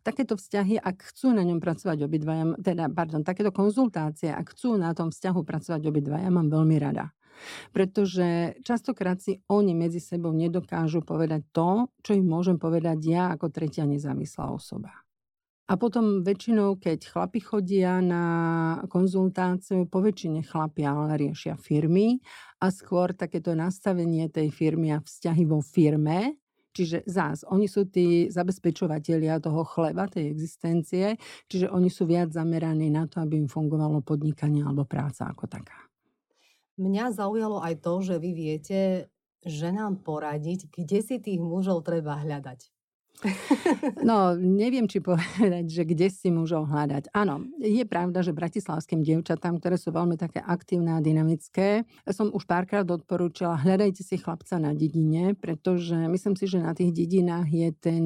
Takéto 0.06 0.38
vzťahy, 0.38 0.78
ak 0.78 1.02
chcú 1.10 1.34
na 1.34 1.42
ňom 1.42 1.58
pracovať 1.58 2.06
obidvaja, 2.06 2.46
teda, 2.62 2.94
pardon, 2.94 3.26
takéto 3.26 3.50
konzultácie, 3.50 4.30
ak 4.30 4.54
chcú 4.54 4.78
na 4.78 4.94
tom 4.94 5.10
vzťahu 5.10 5.42
pracovať 5.42 5.82
obidvaja, 5.90 6.30
mám 6.30 6.54
veľmi 6.54 6.78
rada. 6.78 7.10
Pretože 7.74 8.60
častokrát 8.62 9.18
si 9.18 9.42
oni 9.50 9.74
medzi 9.74 9.98
sebou 9.98 10.30
nedokážu 10.36 11.02
povedať 11.02 11.42
to, 11.50 11.90
čo 12.06 12.14
im 12.14 12.28
môžem 12.28 12.62
povedať 12.62 13.00
ja 13.02 13.34
ako 13.34 13.50
tretia 13.50 13.90
nezávislá 13.90 14.52
osoba. 14.54 14.94
A 15.70 15.78
potom 15.78 16.26
väčšinou, 16.26 16.82
keď 16.82 17.14
chlapi 17.14 17.46
chodia 17.46 18.02
na 18.02 18.26
konzultáciu, 18.90 19.86
po 19.86 20.02
väčšine 20.02 20.42
chlapi 20.42 20.82
ale 20.82 21.14
riešia 21.30 21.62
firmy 21.62 22.18
a 22.58 22.74
skôr 22.74 23.14
takéto 23.14 23.54
nastavenie 23.54 24.34
tej 24.34 24.50
firmy 24.50 24.98
a 24.98 25.00
vzťahy 25.00 25.46
vo 25.46 25.62
firme, 25.62 26.42
Čiže 26.70 27.02
zás, 27.10 27.42
oni 27.50 27.66
sú 27.66 27.90
tí 27.90 28.30
zabezpečovateľia 28.30 29.42
toho 29.42 29.66
chleba, 29.66 30.06
tej 30.06 30.30
existencie, 30.30 31.18
čiže 31.50 31.66
oni 31.66 31.90
sú 31.90 32.06
viac 32.06 32.30
zameraní 32.30 32.94
na 32.94 33.10
to, 33.10 33.26
aby 33.26 33.42
im 33.42 33.50
fungovalo 33.50 34.06
podnikanie 34.06 34.62
alebo 34.62 34.86
práca 34.86 35.28
ako 35.28 35.50
taká. 35.50 35.90
Mňa 36.80 37.12
zaujalo 37.12 37.60
aj 37.60 37.84
to, 37.84 37.94
že 38.06 38.16
vy 38.22 38.32
viete 38.32 38.80
ženám 39.44 40.06
poradiť, 40.06 40.72
kde 40.72 41.00
si 41.04 41.16
tých 41.20 41.42
mužov 41.42 41.84
treba 41.84 42.16
hľadať. 42.22 42.79
No, 44.00 44.34
neviem, 44.36 44.88
či 44.88 45.04
povedať, 45.04 45.66
že 45.68 45.84
kde 45.84 46.08
si 46.08 46.32
mužov 46.32 46.72
hľadať. 46.72 47.12
Áno, 47.12 47.46
je 47.60 47.84
pravda, 47.84 48.24
že 48.24 48.36
bratislavským 48.36 49.04
dievčatám, 49.04 49.60
ktoré 49.60 49.76
sú 49.76 49.92
veľmi 49.92 50.16
také 50.16 50.40
aktívne 50.40 50.96
a 50.96 51.04
dynamické, 51.04 51.84
som 52.10 52.32
už 52.32 52.48
párkrát 52.48 52.88
odporúčala, 52.88 53.60
hľadajte 53.60 54.02
si 54.06 54.16
chlapca 54.18 54.56
na 54.58 54.72
dedine, 54.72 55.36
pretože 55.36 55.96
myslím 55.96 56.36
si, 56.40 56.46
že 56.48 56.64
na 56.64 56.72
tých 56.72 56.96
dedinách 56.96 57.50
je 57.52 57.70
ten 57.76 58.06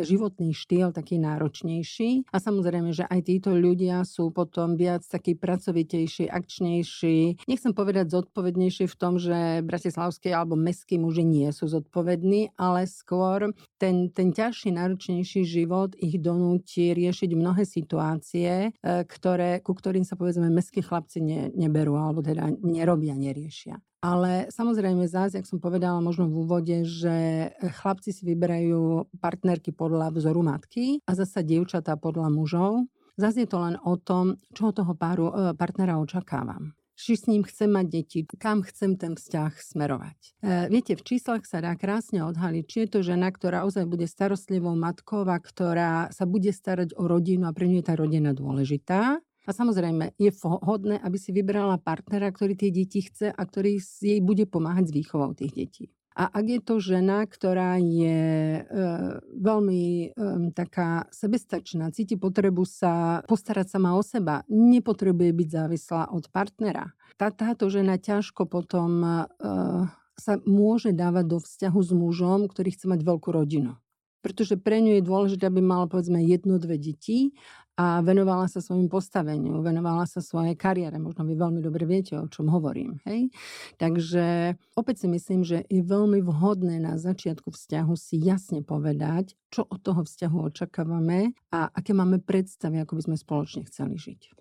životný 0.00 0.56
štýl 0.56 0.92
taký 0.92 1.20
náročnejší. 1.20 2.30
A 2.32 2.36
samozrejme, 2.40 2.92
že 2.92 3.04
aj 3.06 3.20
títo 3.26 3.52
ľudia 3.52 4.04
sú 4.06 4.30
potom 4.30 4.78
viac 4.78 5.04
takí 5.04 5.34
pracovitejší, 5.36 6.30
akčnejší. 6.30 7.44
Nechcem 7.50 7.72
povedať 7.74 8.12
zodpovednejší 8.12 8.88
v 8.88 8.96
tom, 8.96 9.18
že 9.20 9.60
bratislavskí 9.64 10.32
alebo 10.32 10.54
mestskí 10.56 10.96
muži 10.96 11.24
nie 11.26 11.48
sú 11.50 11.68
zodpovední, 11.68 12.54
ale 12.56 12.86
skôr 12.86 13.50
ten, 13.76 14.08
ten 14.14 14.30
ťaž 14.32 14.45
ťažší, 14.46 14.70
náročnejší 14.78 15.42
život 15.42 15.98
ich 15.98 16.22
donúti 16.22 16.94
riešiť 16.94 17.30
mnohé 17.34 17.66
situácie, 17.66 18.70
e, 18.70 19.02
ktoré, 19.02 19.58
ku 19.58 19.74
ktorým 19.74 20.06
sa 20.06 20.14
povedzme 20.14 20.46
mestskí 20.46 20.86
chlapci 20.86 21.18
ne, 21.18 21.50
neberú 21.50 21.98
alebo 21.98 22.22
teda 22.22 22.54
nerobia, 22.62 23.18
neriešia. 23.18 23.82
Ale 24.06 24.46
samozrejme 24.54 25.02
zás, 25.10 25.34
jak 25.34 25.50
som 25.50 25.58
povedala 25.58 25.98
možno 25.98 26.30
v 26.30 26.46
úvode, 26.46 26.76
že 26.86 27.50
chlapci 27.58 28.14
si 28.14 28.22
vyberajú 28.22 29.10
partnerky 29.18 29.74
podľa 29.74 30.14
vzoru 30.14 30.46
matky 30.46 31.02
a 31.02 31.18
zasa 31.18 31.42
dievčatá 31.42 31.98
podľa 31.98 32.30
mužov. 32.30 32.86
Zase 33.18 33.42
je 33.42 33.50
to 33.50 33.58
len 33.58 33.74
o 33.82 33.98
tom, 33.98 34.38
čo 34.54 34.70
od 34.70 34.78
toho 34.78 34.94
páru, 34.94 35.34
e, 35.34 35.58
partnera 35.58 35.98
očakávam 35.98 36.70
či 36.96 37.14
s 37.14 37.28
ním 37.28 37.44
chcem 37.44 37.68
mať 37.68 37.86
deti, 37.92 38.18
kam 38.24 38.64
chcem 38.64 38.96
ten 38.96 39.14
vzťah 39.14 39.52
smerovať. 39.52 40.18
E, 40.40 40.72
viete, 40.72 40.96
v 40.96 41.04
číslach 41.04 41.44
sa 41.44 41.60
dá 41.60 41.76
krásne 41.76 42.24
odhaliť, 42.24 42.64
či 42.64 42.76
je 42.84 42.88
to 42.88 43.00
žena, 43.04 43.28
ktorá 43.28 43.68
ozaj 43.68 43.84
bude 43.84 44.08
starostlivou 44.08 44.72
matkou 44.74 45.28
a 45.28 45.36
ktorá 45.36 46.08
sa 46.10 46.24
bude 46.24 46.50
starať 46.50 46.96
o 46.96 47.04
rodinu 47.04 47.46
a 47.46 47.54
pre 47.54 47.68
ňu 47.68 47.84
je 47.84 47.86
tá 47.86 47.94
rodina 47.94 48.32
dôležitá. 48.32 49.20
A 49.46 49.54
samozrejme, 49.54 50.18
je 50.18 50.34
vhodné, 50.42 50.98
aby 50.98 51.22
si 51.22 51.30
vybrala 51.30 51.78
partnera, 51.78 52.34
ktorý 52.34 52.58
tie 52.58 52.74
deti 52.74 53.06
chce 53.06 53.30
a 53.30 53.42
ktorý 53.46 53.78
jej 53.78 54.18
bude 54.18 54.42
pomáhať 54.42 54.90
s 54.90 54.96
výchovou 54.98 55.38
tých 55.38 55.54
detí. 55.54 55.84
A 56.16 56.32
ak 56.32 56.46
je 56.48 56.60
to 56.64 56.80
žena, 56.80 57.28
ktorá 57.28 57.76
je 57.76 58.24
e, 58.56 58.62
veľmi 59.36 59.82
e, 59.84 60.06
taká 60.56 61.04
sebestačná, 61.12 61.92
cíti 61.92 62.16
potrebu 62.16 62.64
sa 62.64 63.20
postarať 63.28 63.76
sama 63.76 63.92
o 63.92 64.00
seba, 64.00 64.40
nepotrebuje 64.48 65.30
byť 65.36 65.48
závislá 65.52 66.02
od 66.16 66.24
partnera. 66.32 66.96
Tá, 67.20 67.28
táto 67.28 67.68
žena 67.68 68.00
ťažko 68.00 68.48
potom 68.48 69.04
e, 69.04 69.08
sa 70.16 70.40
môže 70.48 70.96
dávať 70.96 71.36
do 71.36 71.38
vzťahu 71.44 71.80
s 71.84 71.92
mužom, 71.92 72.48
ktorý 72.48 72.72
chce 72.72 72.88
mať 72.88 73.00
veľkú 73.04 73.28
rodinu 73.28 73.76
pretože 74.26 74.58
pre 74.58 74.82
ňu 74.82 74.98
je 74.98 75.06
dôležité, 75.06 75.46
aby 75.46 75.62
mala 75.62 75.86
povedzme 75.86 76.18
jedno, 76.18 76.58
dve 76.58 76.82
deti 76.82 77.30
a 77.76 78.00
venovala 78.00 78.48
sa 78.48 78.64
svojim 78.64 78.88
postaveniu, 78.88 79.60
venovala 79.60 80.08
sa 80.08 80.24
svojej 80.24 80.56
kariére. 80.56 80.96
Možno 80.96 81.28
vy 81.28 81.36
veľmi 81.36 81.60
dobre 81.60 81.84
viete, 81.84 82.16
o 82.16 82.24
čom 82.24 82.48
hovorím. 82.48 82.96
Hej? 83.04 83.28
Takže 83.76 84.56
opäť 84.72 85.04
si 85.04 85.06
myslím, 85.12 85.44
že 85.44 85.60
je 85.68 85.84
veľmi 85.84 86.24
vhodné 86.24 86.80
na 86.80 86.96
začiatku 86.96 87.52
vzťahu 87.52 87.92
si 87.92 88.16
jasne 88.16 88.64
povedať, 88.64 89.36
čo 89.52 89.68
od 89.68 89.84
toho 89.84 90.08
vzťahu 90.08 90.36
očakávame 90.48 91.36
a 91.52 91.68
aké 91.68 91.92
máme 91.92 92.24
predstavy, 92.24 92.80
ako 92.80 92.96
by 92.96 93.02
sme 93.12 93.16
spoločne 93.20 93.62
chceli 93.68 94.00
žiť. 94.00 94.32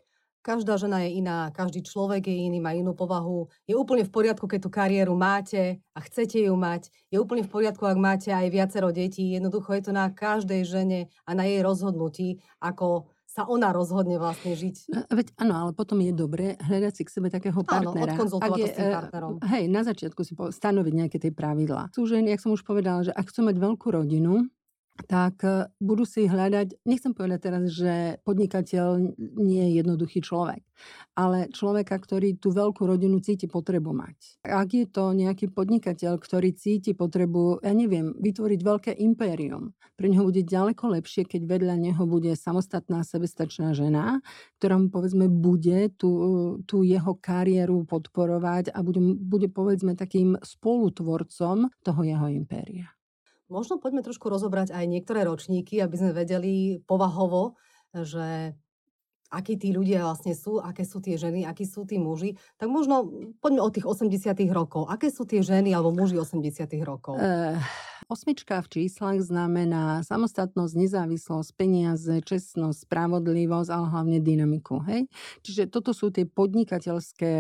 Každá 0.46 0.78
žena 0.78 1.02
je 1.02 1.18
iná, 1.18 1.50
každý 1.50 1.82
človek 1.82 2.30
je 2.30 2.46
iný, 2.46 2.62
má 2.62 2.70
inú 2.78 2.94
povahu. 2.94 3.50
Je 3.66 3.74
úplne 3.74 4.06
v 4.06 4.14
poriadku, 4.14 4.46
keď 4.46 4.60
tú 4.62 4.70
kariéru 4.70 5.18
máte 5.18 5.82
a 5.98 6.00
chcete 6.06 6.38
ju 6.38 6.54
mať. 6.54 6.94
Je 7.10 7.18
úplne 7.18 7.42
v 7.42 7.50
poriadku, 7.50 7.82
ak 7.82 7.98
máte 7.98 8.30
aj 8.30 8.54
viacero 8.54 8.94
detí. 8.94 9.34
Jednoducho 9.34 9.74
je 9.74 9.90
to 9.90 9.92
na 9.98 10.06
každej 10.14 10.62
žene 10.70 11.10
a 11.26 11.34
na 11.34 11.50
jej 11.50 11.66
rozhodnutí, 11.66 12.46
ako 12.62 13.10
sa 13.36 13.44
ona 13.44 13.76
rozhodne 13.76 14.16
vlastne 14.16 14.56
žiť. 14.56 14.76
No, 14.96 15.04
veď 15.12 15.28
áno, 15.36 15.54
ale 15.68 15.72
potom 15.76 16.00
je 16.00 16.16
dobré 16.16 16.56
hľadať 16.56 16.94
si 16.96 17.04
k 17.04 17.12
sebe 17.12 17.28
takého 17.28 17.60
partnera. 17.68 18.16
Áno, 18.16 18.16
odkonzultovať 18.16 18.60
je, 18.64 18.68
s 18.72 18.76
tým 18.80 18.90
partnerom. 18.96 19.32
Hej, 19.44 19.64
na 19.68 19.82
začiatku 19.84 20.22
si 20.24 20.32
stanoviť 20.40 20.94
nejaké 20.96 21.18
tie 21.20 21.36
pravidlá. 21.36 21.92
Sú 21.92 22.08
ženy, 22.08 22.32
jak 22.32 22.40
som 22.40 22.56
už 22.56 22.64
povedala, 22.64 23.04
že 23.04 23.12
ak 23.12 23.28
chcú 23.28 23.52
mať 23.52 23.60
veľkú 23.60 23.88
rodinu, 23.92 24.48
tak 25.04 25.44
e, 25.44 25.68
budú 25.84 26.08
si 26.08 26.24
hľadať, 26.24 26.88
nechcem 26.88 27.12
povedať 27.12 27.40
teraz, 27.44 27.64
že 27.68 28.24
podnikateľ 28.24 28.88
nie 29.36 29.64
je 29.70 29.72
jednoduchý 29.84 30.24
človek, 30.24 30.64
ale 31.20 31.52
človeka, 31.52 32.00
ktorý 32.00 32.40
tú 32.40 32.56
veľkú 32.56 32.88
rodinu 32.88 33.20
cíti 33.20 33.52
potrebu 33.52 33.92
mať. 33.92 34.40
Ak 34.48 34.72
je 34.72 34.88
to 34.88 35.12
nejaký 35.12 35.52
podnikateľ, 35.52 36.16
ktorý 36.16 36.56
cíti 36.56 36.96
potrebu, 36.96 37.60
ja 37.60 37.76
neviem, 37.76 38.16
vytvoriť 38.16 38.60
veľké 38.64 38.92
impérium, 39.04 39.76
pre 40.00 40.08
neho 40.08 40.24
bude 40.24 40.48
ďaleko 40.48 40.96
lepšie, 40.96 41.28
keď 41.28 41.42
vedľa 41.44 41.76
neho 41.76 42.04
bude 42.08 42.32
samostatná 42.32 43.04
sebestačná 43.04 43.76
žena, 43.76 44.24
ktorá 44.60 44.80
mu 44.80 44.88
povedzme 44.88 45.28
bude 45.28 45.92
tú, 46.00 46.12
tú 46.64 46.88
jeho 46.88 47.20
kariéru 47.20 47.84
podporovať 47.84 48.72
a 48.72 48.80
bude, 48.80 49.04
bude 49.20 49.52
povedzme 49.52 50.00
takým 50.00 50.40
spolutvorcom 50.40 51.68
toho 51.84 52.02
jeho 52.04 52.28
impéria. 52.32 52.95
Možno 53.46 53.78
poďme 53.78 54.02
trošku 54.02 54.26
rozobrať 54.26 54.74
aj 54.74 54.86
niektoré 54.90 55.22
ročníky, 55.22 55.78
aby 55.78 55.96
sme 55.96 56.12
vedeli 56.18 56.82
povahovo, 56.82 57.54
že 57.94 58.58
akí 59.30 59.60
tí 59.60 59.74
ľudia 59.74 60.06
vlastne 60.06 60.34
sú, 60.38 60.62
aké 60.62 60.88
sú 60.88 61.02
tie 61.02 61.18
ženy, 61.18 61.44
akí 61.44 61.66
sú 61.66 61.84
tí 61.84 62.00
muži. 62.00 62.38
Tak 62.56 62.70
možno 62.70 63.06
poďme 63.44 63.62
od 63.62 63.72
tých 63.74 63.86
80 63.86 64.32
rokov. 64.54 64.88
Aké 64.88 65.10
sú 65.12 65.28
tie 65.28 65.44
ženy 65.44 65.74
alebo 65.76 65.92
muži 65.92 66.18
80 66.18 66.72
rokov? 66.86 67.20
Uh, 67.20 67.60
osmička 68.08 68.62
v 68.62 68.68
číslach 68.72 69.20
znamená 69.22 70.02
samostatnosť, 70.06 70.74
nezávislosť, 70.76 71.50
peniaze, 71.58 72.14
čestnosť, 72.22 72.88
spravodlivosť, 72.88 73.70
ale 73.72 73.86
hlavne 73.92 74.20
dynamiku. 74.22 74.82
Hej? 74.86 75.10
Čiže 75.42 75.72
toto 75.74 75.92
sú 75.92 76.14
tie 76.14 76.30
podnikateľské 76.30 77.34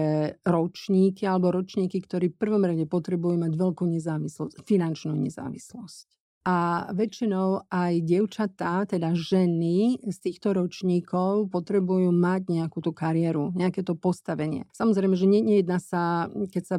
ročníky 0.43 1.24
alebo 1.29 1.53
ročníky, 1.53 2.01
ktorí 2.01 2.34
v 2.34 2.39
prvom 2.39 2.63
rade 2.65 2.86
potrebujú 2.89 3.38
mať 3.38 3.53
veľkú 3.53 3.84
nezávislosť, 3.86 4.65
finančnú 4.65 5.13
nezávislosť 5.15 6.15
a 6.46 6.88
väčšinou 6.94 7.68
aj 7.74 8.06
dievčatá, 8.06 8.86
teda 8.86 9.18
ženy 9.18 10.00
z 10.06 10.18
týchto 10.22 10.54
ročníkov 10.54 11.50
potrebujú 11.50 12.14
mať 12.14 12.54
nejakú 12.54 12.80
tú 12.86 12.94
kariéru, 12.94 13.50
nejaké 13.58 13.82
to 13.82 13.98
postavenie. 13.98 14.70
Samozrejme, 14.72 15.18
že 15.18 15.25
nejedná 15.28 15.82
sa, 15.82 16.30
keď 16.30 16.64
sa 16.64 16.78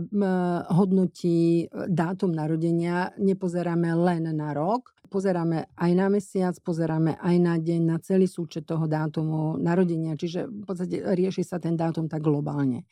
hodnotí 0.71 1.67
e, 1.67 1.91
dátum 1.91 2.31
narodenia, 2.31 3.13
nepozeráme 3.19 3.91
len 3.93 4.31
na 4.33 4.55
rok, 4.55 4.96
pozeráme 5.07 5.71
aj 5.79 5.91
na 5.95 6.07
mesiac, 6.11 6.55
pozeráme 6.61 7.17
aj 7.19 7.37
na 7.39 7.55
deň, 7.57 7.81
na 7.87 7.97
celý 8.03 8.27
súčet 8.27 8.67
toho 8.67 8.85
dátumu 8.85 9.57
narodenia, 9.57 10.19
čiže 10.19 10.51
v 10.51 10.65
podstate 10.67 11.01
rieši 11.01 11.43
sa 11.47 11.63
ten 11.63 11.79
dátum 11.79 12.11
tak 12.11 12.21
globálne. 12.23 12.85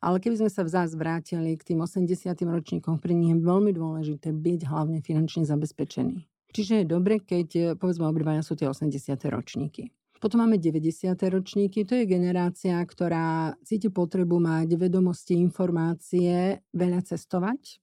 Ale 0.00 0.22
keby 0.22 0.46
sme 0.46 0.50
sa 0.50 0.62
vzás 0.62 0.94
vrátili 0.94 1.58
k 1.58 1.74
tým 1.74 1.82
80. 1.82 2.32
ročníkom, 2.46 3.02
pre 3.02 3.12
nich 3.12 3.34
je 3.34 3.42
veľmi 3.42 3.74
dôležité 3.74 4.32
byť 4.32 4.60
hlavne 4.70 4.98
finančne 5.02 5.44
zabezpečený. 5.44 6.24
Čiže 6.56 6.82
je 6.82 6.86
dobre, 6.88 7.20
keď 7.20 7.48
eh, 7.56 7.64
povedzme 7.76 8.08
obidvaja 8.08 8.40
sú 8.40 8.56
tie 8.56 8.64
80. 8.64 8.96
ročníky. 9.28 9.92
Potom 10.16 10.40
máme 10.40 10.56
90. 10.56 11.12
ročníky, 11.28 11.84
to 11.84 11.92
je 11.92 12.08
generácia, 12.08 12.80
ktorá 12.80 13.52
cíti 13.60 13.92
potrebu 13.92 14.40
mať 14.40 14.72
vedomosti, 14.80 15.36
informácie, 15.36 16.64
veľa 16.72 17.04
cestovať, 17.04 17.76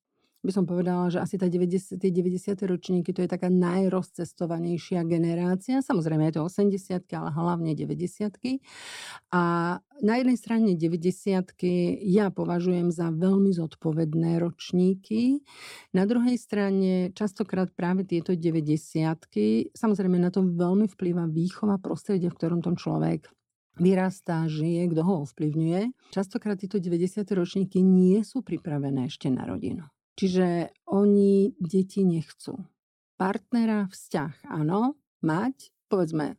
by 0.43 0.51
som 0.51 0.67
povedala, 0.67 1.07
že 1.07 1.23
asi 1.23 1.39
tá 1.39 1.47
90, 1.47 1.95
tie 1.95 2.11
90. 2.11 2.59
ročníky 2.67 3.15
to 3.15 3.23
je 3.23 3.31
taká 3.31 3.47
najrozcestovanejšia 3.47 5.07
generácia. 5.07 5.79
Samozrejme 5.79 6.27
je 6.29 6.35
to 6.35 6.43
80 6.43 7.07
ale 7.15 7.29
hlavne 7.31 7.71
90 7.71 8.59
A 9.31 9.43
na 10.03 10.13
jednej 10.19 10.35
strane 10.35 10.75
90 10.75 11.55
ja 12.03 12.27
považujem 12.27 12.91
za 12.91 13.07
veľmi 13.15 13.55
zodpovedné 13.55 14.43
ročníky. 14.43 15.39
Na 15.95 16.03
druhej 16.03 16.35
strane 16.35 17.15
častokrát 17.15 17.71
práve 17.71 18.03
tieto 18.03 18.35
90 18.35 19.71
samozrejme 19.71 20.19
na 20.19 20.27
to 20.27 20.43
veľmi 20.43 20.91
vplýva 20.91 21.31
výchova 21.31 21.79
prostredia, 21.79 22.27
v 22.27 22.35
ktorom 22.35 22.59
ten 22.59 22.75
človek 22.75 23.31
vyrastá, 23.79 24.45
žije, 24.45 24.91
kto 24.93 25.01
ho 25.01 25.13
ovplyvňuje. 25.25 26.13
Častokrát 26.13 26.59
tieto 26.59 26.77
90. 26.77 27.25
ročníky 27.33 27.81
nie 27.81 28.21
sú 28.21 28.45
pripravené 28.45 29.09
ešte 29.09 29.33
na 29.33 29.49
rodinu. 29.49 29.87
Čiže 30.13 30.69
oni 30.93 31.57
deti 31.57 32.05
nechcú. 32.05 32.61
Partnera, 33.17 33.89
vzťah, 33.89 34.49
áno, 34.49 34.97
mať, 35.25 35.73
povedzme, 35.89 36.33
e, 36.33 36.35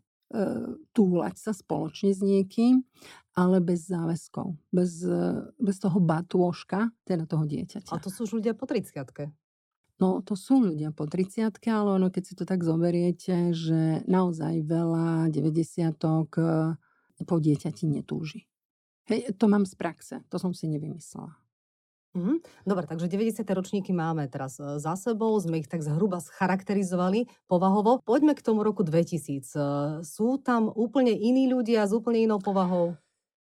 túlať 0.94 1.34
sa 1.38 1.52
spoločne 1.54 2.14
s 2.14 2.20
niekým, 2.22 2.86
ale 3.34 3.58
bez 3.58 3.90
záväzkov, 3.90 4.54
bez, 4.70 5.02
e, 5.02 5.50
bez 5.58 5.76
toho 5.82 5.98
batôžka, 5.98 6.94
teda 7.02 7.26
toho 7.26 7.46
dieťaťa. 7.46 7.90
A 7.90 7.98
to 7.98 8.10
sú 8.10 8.30
už 8.30 8.42
ľudia 8.42 8.54
po 8.54 8.66
30 8.66 9.34
No, 10.02 10.26
to 10.26 10.34
sú 10.34 10.58
ľudia 10.58 10.90
po 10.90 11.06
30 11.06 11.70
ale 11.70 11.98
ono, 11.98 12.10
keď 12.10 12.22
si 12.26 12.34
to 12.34 12.42
tak 12.42 12.66
zoberiete, 12.66 13.54
že 13.54 14.02
naozaj 14.10 14.66
veľa 14.66 15.30
90 15.30 15.94
po 17.22 17.36
dieťati 17.38 17.86
netúži. 17.86 18.50
Hej, 19.06 19.38
to 19.38 19.46
mám 19.46 19.62
z 19.62 19.74
praxe, 19.78 20.16
to 20.32 20.36
som 20.40 20.50
si 20.50 20.66
nevymyslela. 20.66 21.43
Mm, 22.14 22.38
dobre, 22.62 22.87
takže 22.87 23.11
90. 23.11 23.42
ročníky 23.42 23.90
máme 23.90 24.30
teraz 24.30 24.62
e, 24.62 24.78
za 24.78 24.94
sebou, 24.94 25.35
sme 25.42 25.59
ich 25.59 25.66
tak 25.66 25.83
zhruba 25.83 26.23
scharakterizovali 26.23 27.26
povahovo. 27.50 27.99
Poďme 28.06 28.38
k 28.38 28.44
tomu 28.47 28.62
roku 28.62 28.87
2000. 28.87 29.42
E, 29.42 29.59
sú 30.06 30.38
tam 30.38 30.71
úplne 30.71 31.11
iní 31.11 31.50
ľudia 31.50 31.83
s 31.83 31.90
úplne 31.90 32.23
inou 32.23 32.38
povahou? 32.38 32.94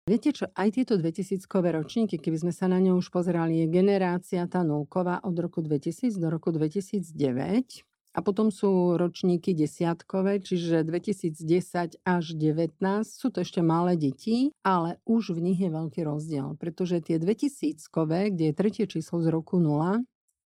Viete 0.08 0.32
čo, 0.32 0.48
aj 0.56 0.72
tieto 0.72 0.96
2000-kové 0.96 1.76
ročníky, 1.76 2.16
keby 2.18 2.48
sme 2.48 2.54
sa 2.56 2.72
na 2.72 2.80
ňu 2.80 2.98
už 2.98 3.12
pozerali, 3.12 3.62
je 3.62 3.68
generácia 3.70 4.48
tá 4.48 4.64
nulková 4.64 5.20
od 5.22 5.36
roku 5.36 5.60
2000 5.60 6.16
do 6.16 6.32
roku 6.32 6.50
2009. 6.50 7.91
A 8.12 8.20
potom 8.20 8.52
sú 8.52 9.00
ročníky 9.00 9.56
desiatkové, 9.56 10.44
čiže 10.44 10.84
2010 10.84 12.04
až 12.04 12.26
19 12.36 12.76
sú 13.08 13.32
to 13.32 13.40
ešte 13.40 13.64
malé 13.64 13.96
deti, 13.96 14.52
ale 14.68 15.00
už 15.08 15.32
v 15.32 15.40
nich 15.40 15.60
je 15.64 15.72
veľký 15.72 16.04
rozdiel, 16.04 16.60
pretože 16.60 17.00
tie 17.00 17.16
2000-kové, 17.16 18.36
kde 18.36 18.52
je 18.52 18.58
tretie 18.58 18.84
číslo 18.84 19.24
z 19.24 19.32
roku 19.32 19.64
0, 19.64 20.04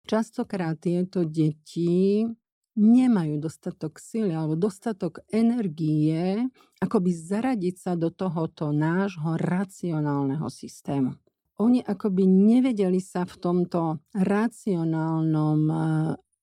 častokrát 0.04 0.76
tieto 0.84 1.24
deti 1.24 2.28
nemajú 2.76 3.40
dostatok 3.40 4.04
sily 4.04 4.36
alebo 4.36 4.60
dostatok 4.60 5.24
energie, 5.32 6.44
ako 6.84 7.08
by 7.08 7.12
zaradiť 7.16 7.76
sa 7.80 7.96
do 7.96 8.12
tohoto 8.12 8.76
nášho 8.76 9.40
racionálneho 9.40 10.52
systému. 10.52 11.16
Oni 11.64 11.80
akoby 11.80 12.28
nevedeli 12.28 13.00
sa 13.00 13.24
v 13.24 13.36
tomto 13.40 14.04
racionálnom 14.12 15.62
eh, 15.72 15.80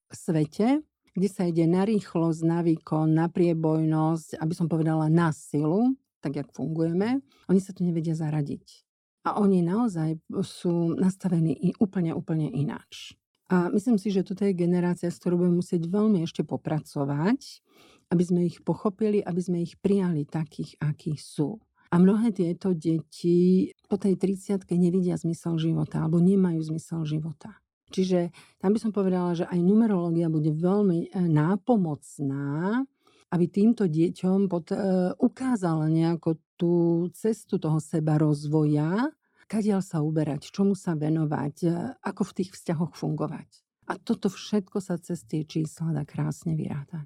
svete 0.09 0.81
kde 1.13 1.29
sa 1.29 1.45
ide 1.45 1.69
na 1.69 1.85
rýchlosť, 1.85 2.41
na 2.45 2.61
výkon, 2.65 3.09
na 3.13 3.27
priebojnosť, 3.29 4.41
aby 4.41 4.53
som 4.57 4.67
povedala 4.67 5.13
na 5.13 5.33
silu, 5.33 5.93
tak 6.25 6.39
jak 6.39 6.49
fungujeme, 6.55 7.21
oni 7.51 7.61
sa 7.61 7.77
tu 7.77 7.85
nevedia 7.85 8.17
zaradiť. 8.17 8.85
A 9.23 9.39
oni 9.39 9.63
naozaj 9.63 10.19
sú 10.43 10.99
nastavení 10.99 11.79
úplne, 11.79 12.11
úplne 12.11 12.51
ináč. 12.51 13.15
A 13.53 13.69
myslím 13.71 14.01
si, 14.01 14.09
že 14.09 14.25
toto 14.25 14.49
je 14.49 14.57
generácia, 14.57 15.13
s 15.13 15.21
ktorou 15.21 15.45
budeme 15.45 15.61
musieť 15.61 15.85
veľmi 15.87 16.25
ešte 16.25 16.43
popracovať, 16.43 17.63
aby 18.11 18.23
sme 18.25 18.41
ich 18.49 18.65
pochopili, 18.65 19.21
aby 19.21 19.41
sme 19.41 19.59
ich 19.63 19.77
prijali 19.79 20.25
takých, 20.27 20.81
akí 20.81 21.15
sú. 21.21 21.61
A 21.93 22.01
mnohé 22.01 22.33
tieto 22.33 22.73
deti 22.73 23.69
po 23.87 24.01
tej 24.01 24.17
30 24.17 24.65
nevidia 24.81 25.21
zmysel 25.21 25.61
života 25.61 26.01
alebo 26.01 26.25
nemajú 26.25 26.65
zmysel 26.65 27.05
života. 27.05 27.62
Čiže 27.93 28.33
tam 28.57 28.73
by 28.73 28.79
som 28.81 28.93
povedala, 28.97 29.37
že 29.37 29.45
aj 29.45 29.61
numerológia 29.61 30.33
bude 30.33 30.49
veľmi 30.49 31.13
e, 31.13 31.21
nápomocná, 31.21 32.81
aby 33.29 33.45
týmto 33.49 33.85
deťom 33.85 34.49
pod, 34.49 34.73
e, 34.73 34.77
ukázala 35.21 35.93
nejakú 35.93 36.41
tú 36.57 37.07
cestu 37.13 37.61
toho 37.61 37.77
seba 37.77 38.17
rozvoja, 38.17 39.13
kadiaľ 39.45 39.85
sa 39.85 40.01
uberať, 40.01 40.49
čomu 40.49 40.73
sa 40.73 40.97
venovať, 40.97 41.57
e, 41.65 41.69
ako 42.01 42.23
v 42.33 42.35
tých 42.41 42.51
vzťahoch 42.57 42.97
fungovať. 42.97 43.49
A 43.93 44.01
toto 44.01 44.33
všetko 44.33 44.81
sa 44.81 44.97
cez 44.97 45.21
tie 45.29 45.45
čísla 45.45 45.93
dá 45.93 46.09
krásne 46.09 46.57
vyrátať. 46.57 47.05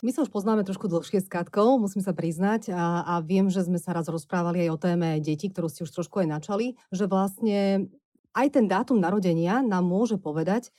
My 0.00 0.16
sa 0.16 0.24
už 0.24 0.32
poznáme 0.32 0.64
trošku 0.64 0.88
dlhšie 0.88 1.20
s 1.20 1.28
Katkou, 1.28 1.76
musím 1.76 2.00
sa 2.00 2.16
priznať. 2.16 2.72
A, 2.72 3.04
a 3.04 3.14
viem, 3.20 3.52
že 3.52 3.60
sme 3.60 3.76
sa 3.76 3.92
raz 3.92 4.08
rozprávali 4.08 4.64
aj 4.64 4.70
o 4.72 4.80
téme 4.80 5.08
detí, 5.20 5.52
ktorú 5.52 5.68
ste 5.68 5.84
už 5.84 5.92
trošku 5.92 6.24
aj 6.24 6.40
načali, 6.40 6.80
že 6.88 7.04
vlastne 7.04 7.92
aj 8.34 8.46
ten 8.54 8.64
dátum 8.70 8.98
narodenia 9.00 9.62
nám 9.64 9.86
môže 9.86 10.16
povedať, 10.20 10.70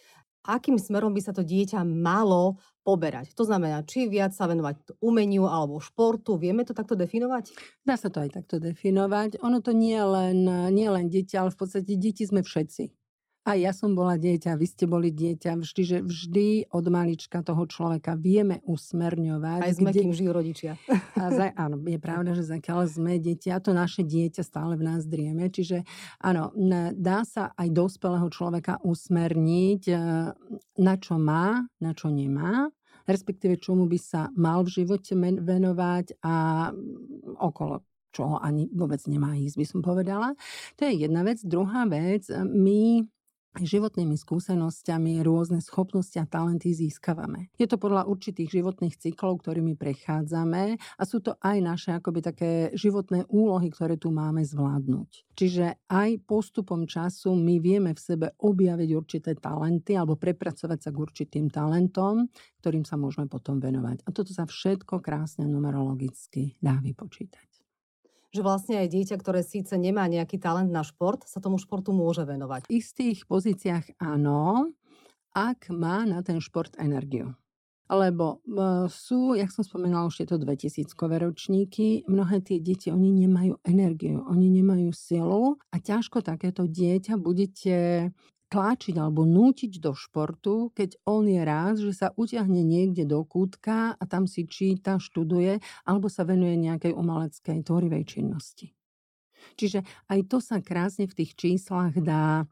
akým 0.42 0.82
smerom 0.82 1.14
by 1.14 1.22
sa 1.22 1.34
to 1.38 1.46
dieťa 1.46 1.86
malo 1.86 2.58
poberať. 2.82 3.38
To 3.38 3.46
znamená, 3.46 3.86
či 3.86 4.10
viac 4.10 4.34
sa 4.34 4.50
venovať 4.50 4.98
umeniu 4.98 5.46
alebo 5.46 5.78
športu. 5.78 6.38
Vieme 6.42 6.66
to 6.66 6.74
takto 6.74 6.98
definovať? 6.98 7.54
Dá 7.86 7.94
sa 7.94 8.10
to 8.10 8.26
aj 8.26 8.42
takto 8.42 8.58
definovať. 8.58 9.38
Ono 9.46 9.62
to 9.62 9.70
nie 9.70 10.02
len, 10.02 10.42
nie 10.74 10.90
len 10.90 11.14
deti, 11.14 11.38
ale 11.38 11.54
v 11.54 11.60
podstate 11.62 11.94
deti 11.94 12.26
sme 12.26 12.42
všetci. 12.42 13.01
A 13.42 13.58
ja 13.58 13.74
som 13.74 13.98
bola 13.98 14.22
dieťa, 14.22 14.54
vy 14.54 14.68
ste 14.70 14.86
boli 14.86 15.10
dieťa. 15.10 15.58
Vždy, 15.58 15.82
že 15.82 15.98
vždy 16.06 16.70
od 16.70 16.86
malička 16.94 17.42
toho 17.42 17.66
človeka 17.66 18.14
vieme 18.14 18.62
usmerňovať. 18.70 19.60
Aj 19.66 19.74
sme, 19.74 19.90
kde... 19.90 20.02
kým 20.06 20.14
žijú 20.14 20.32
rodičia. 20.32 20.78
A 21.22 21.34
za, 21.34 21.46
áno, 21.58 21.82
je 21.82 21.98
pravda, 21.98 22.38
že 22.38 22.46
zakiaľ 22.46 22.86
sme 22.86 23.18
deti 23.18 23.50
a 23.50 23.58
to 23.58 23.74
naše 23.74 24.06
dieťa 24.06 24.42
stále 24.46 24.78
v 24.78 24.86
nás 24.86 25.10
drieme. 25.10 25.50
Čiže 25.50 25.86
áno, 26.22 26.54
dá 26.94 27.26
sa 27.26 27.54
aj 27.58 27.68
dospelého 27.74 28.30
človeka 28.30 28.78
usmerniť, 28.82 29.84
e, 29.90 29.94
na 30.82 30.96
čo 30.98 31.18
má, 31.18 31.66
na 31.82 31.92
čo 31.98 32.14
nemá 32.14 32.70
respektíve 33.10 33.58
čomu 33.58 33.90
by 33.90 34.00
sa 34.00 34.30
mal 34.38 34.62
v 34.64 34.82
živote 34.82 35.18
venovať 35.18 36.22
a 36.22 36.70
okolo 37.42 37.82
čoho 38.12 38.38
ani 38.40 38.68
vôbec 38.72 39.00
nemá 39.08 39.36
ísť, 39.40 39.56
by 39.58 39.66
som 39.66 39.80
povedala. 39.82 40.36
To 40.78 40.86
je 40.86 41.08
jedna 41.08 41.24
vec. 41.24 41.40
Druhá 41.42 41.88
vec, 41.88 42.28
my 42.32 43.08
životnými 43.60 44.16
skúsenosťami 44.16 45.20
rôzne 45.28 45.60
schopnosti 45.60 46.16
a 46.16 46.30
talenty 46.30 46.72
získavame. 46.72 47.52
Je 47.60 47.68
to 47.68 47.76
podľa 47.76 48.08
určitých 48.08 48.62
životných 48.62 48.96
cyklov, 48.96 49.44
ktorými 49.44 49.76
prechádzame 49.76 50.80
a 50.80 51.04
sú 51.04 51.20
to 51.20 51.36
aj 51.44 51.58
naše 51.60 51.92
akoby 51.92 52.20
také 52.24 52.52
životné 52.72 53.28
úlohy, 53.28 53.68
ktoré 53.68 54.00
tu 54.00 54.16
máme 54.16 54.48
zvládnuť. 54.48 55.36
Čiže 55.36 55.84
aj 55.92 56.24
postupom 56.24 56.88
času 56.88 57.36
my 57.36 57.60
vieme 57.60 57.92
v 57.92 58.00
sebe 58.00 58.28
objaviť 58.40 58.90
určité 58.96 59.32
talenty 59.36 60.00
alebo 60.00 60.16
prepracovať 60.16 60.80
sa 60.80 60.90
k 60.96 61.02
určitým 61.02 61.52
talentom, 61.52 62.32
ktorým 62.64 62.88
sa 62.88 62.96
môžeme 62.96 63.28
potom 63.28 63.60
venovať. 63.60 64.08
A 64.08 64.16
toto 64.16 64.32
sa 64.32 64.48
všetko 64.48 65.04
krásne 65.04 65.44
numerologicky 65.50 66.56
dá 66.64 66.80
vypočítať 66.80 67.51
že 68.32 68.42
vlastne 68.42 68.80
aj 68.80 68.88
dieťa, 68.88 69.16
ktoré 69.20 69.44
síce 69.44 69.76
nemá 69.76 70.08
nejaký 70.08 70.40
talent 70.40 70.72
na 70.72 70.88
šport, 70.88 71.28
sa 71.28 71.44
tomu 71.44 71.60
športu 71.60 71.92
môže 71.92 72.24
venovať. 72.24 72.66
V 72.72 72.80
istých 72.80 73.28
pozíciách 73.28 74.00
áno, 74.00 74.72
ak 75.36 75.72
má 75.72 76.08
na 76.08 76.24
ten 76.24 76.40
šport 76.40 76.76
energiu. 76.80 77.36
Lebo 77.92 78.40
e, 78.48 78.88
sú, 78.88 79.36
jak 79.36 79.52
som 79.52 79.68
spomenula, 79.68 80.08
už 80.08 80.24
tieto 80.24 80.40
2000-kové 80.40 81.20
ročníky, 81.28 82.08
mnohé 82.08 82.40
tie 82.40 82.64
deti, 82.64 82.88
oni 82.88 83.12
nemajú 83.28 83.60
energiu, 83.68 84.24
oni 84.32 84.48
nemajú 84.48 84.96
silu 84.96 85.60
a 85.68 85.76
ťažko 85.76 86.24
takéto 86.24 86.72
dieťa 86.72 87.20
budete 87.20 88.08
tlačiť 88.52 89.00
alebo 89.00 89.24
nútiť 89.24 89.80
do 89.80 89.96
športu, 89.96 90.76
keď 90.76 91.00
on 91.08 91.24
je 91.26 91.42
rád, 91.42 91.76
že 91.80 91.96
sa 91.96 92.08
utiahne 92.20 92.62
niekde 92.62 93.08
do 93.08 93.24
kútka 93.24 93.96
a 93.96 94.04
tam 94.04 94.28
si 94.28 94.44
číta, 94.44 95.00
študuje 95.00 95.64
alebo 95.88 96.12
sa 96.12 96.28
venuje 96.28 96.60
nejakej 96.60 96.92
umeleckej 96.92 97.64
tvorivej 97.64 98.04
činnosti. 98.04 98.76
Čiže 99.58 99.82
aj 100.12 100.20
to 100.30 100.38
sa 100.38 100.62
krásne 100.62 101.10
v 101.10 101.18
tých 101.18 101.34
číslach 101.34 101.96
dá 101.98 102.46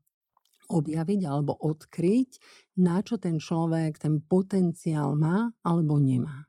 objaviť 0.70 1.22
alebo 1.26 1.54
odkryť, 1.54 2.42
na 2.82 3.06
čo 3.06 3.22
ten 3.22 3.38
človek 3.38 4.02
ten 4.02 4.24
potenciál 4.24 5.14
má 5.14 5.54
alebo 5.62 6.02
nemá. 6.02 6.49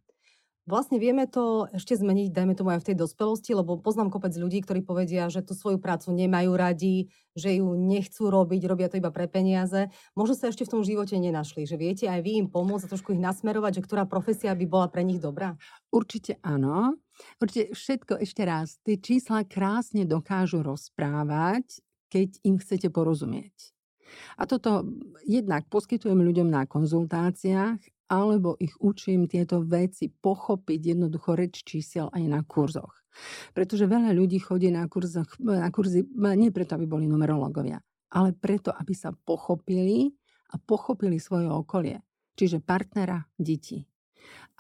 Vlastne 0.69 1.01
vieme 1.01 1.25
to 1.25 1.67
ešte 1.73 1.97
zmeniť, 1.97 2.37
dajme 2.37 2.53
tomu 2.53 2.71
aj 2.77 2.85
v 2.85 2.89
tej 2.93 2.97
dospelosti, 3.01 3.57
lebo 3.57 3.81
poznám 3.81 4.13
kopec 4.13 4.37
ľudí, 4.37 4.61
ktorí 4.61 4.85
povedia, 4.85 5.33
že 5.33 5.41
tú 5.41 5.57
svoju 5.57 5.81
prácu 5.81 6.13
nemajú 6.13 6.53
radi, 6.53 7.09
že 7.33 7.59
ju 7.59 7.73
nechcú 7.75 8.29
robiť, 8.29 8.69
robia 8.69 8.93
to 8.93 9.01
iba 9.01 9.09
pre 9.09 9.25
peniaze. 9.25 9.89
Možno 10.13 10.37
sa 10.37 10.53
ešte 10.53 10.69
v 10.69 10.73
tom 10.77 10.83
živote 10.85 11.17
nenašli, 11.17 11.65
že 11.65 11.81
viete 11.81 12.07
aj 12.13 12.21
vy 12.21 12.45
im 12.45 12.49
pomôcť 12.53 12.87
a 12.87 12.93
trošku 12.93 13.17
ich 13.17 13.23
nasmerovať, 13.25 13.81
že 13.81 13.85
ktorá 13.89 14.05
profesia 14.05 14.53
by 14.53 14.67
bola 14.69 14.87
pre 14.93 15.01
nich 15.01 15.19
dobrá? 15.19 15.57
Určite 15.89 16.37
áno. 16.45 17.01
Určite 17.41 17.73
všetko 17.73 18.21
ešte 18.21 18.43
raz. 18.45 18.77
Tie 18.85 19.01
čísla 19.01 19.49
krásne 19.49 20.05
dokážu 20.05 20.61
rozprávať, 20.61 21.81
keď 22.13 22.37
im 22.45 22.61
chcete 22.61 22.93
porozumieť. 22.93 23.73
A 24.37 24.47
toto 24.47 24.87
jednak 25.23 25.71
poskytujem 25.71 26.19
ľuďom 26.19 26.51
na 26.51 26.67
konzultáciách, 26.67 27.79
alebo 28.11 28.59
ich 28.59 28.75
učím 28.83 29.31
tieto 29.31 29.63
veci 29.63 30.11
pochopiť 30.11 30.81
jednoducho 30.99 31.39
reč 31.39 31.63
čísel 31.63 32.11
aj 32.11 32.25
na 32.27 32.43
kurzoch. 32.43 33.07
Pretože 33.55 33.87
veľa 33.87 34.11
ľudí 34.11 34.43
chodí 34.43 34.71
na, 34.75 34.87
kurzoch, 34.91 35.39
na 35.39 35.71
kurzy 35.71 36.03
nie 36.35 36.51
preto, 36.51 36.75
aby 36.75 36.91
boli 36.91 37.07
numerológovia, 37.07 37.79
ale 38.11 38.35
preto, 38.35 38.75
aby 38.75 38.95
sa 38.95 39.15
pochopili 39.15 40.11
a 40.51 40.59
pochopili 40.59 41.23
svoje 41.23 41.47
okolie. 41.47 42.03
Čiže 42.35 42.63
partnera, 42.63 43.23
deti, 43.39 43.87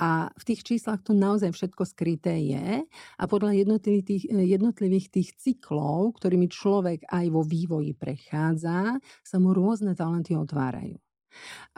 a 0.00 0.32
v 0.32 0.42
tých 0.48 0.64
číslach 0.64 1.04
to 1.04 1.12
naozaj 1.12 1.52
všetko 1.52 1.84
skryté 1.84 2.40
je 2.40 2.88
a 3.20 3.24
podľa 3.28 3.52
jednotlivých 3.60 4.04
tých, 4.08 4.24
jednotlivých 4.32 5.06
tých 5.12 5.28
cyklov, 5.36 6.16
ktorými 6.16 6.48
človek 6.48 7.04
aj 7.04 7.26
vo 7.28 7.44
vývoji 7.44 7.92
prechádza, 7.92 8.96
sa 9.20 9.36
mu 9.36 9.52
rôzne 9.52 9.92
talenty 9.92 10.32
otvárajú. 10.32 10.96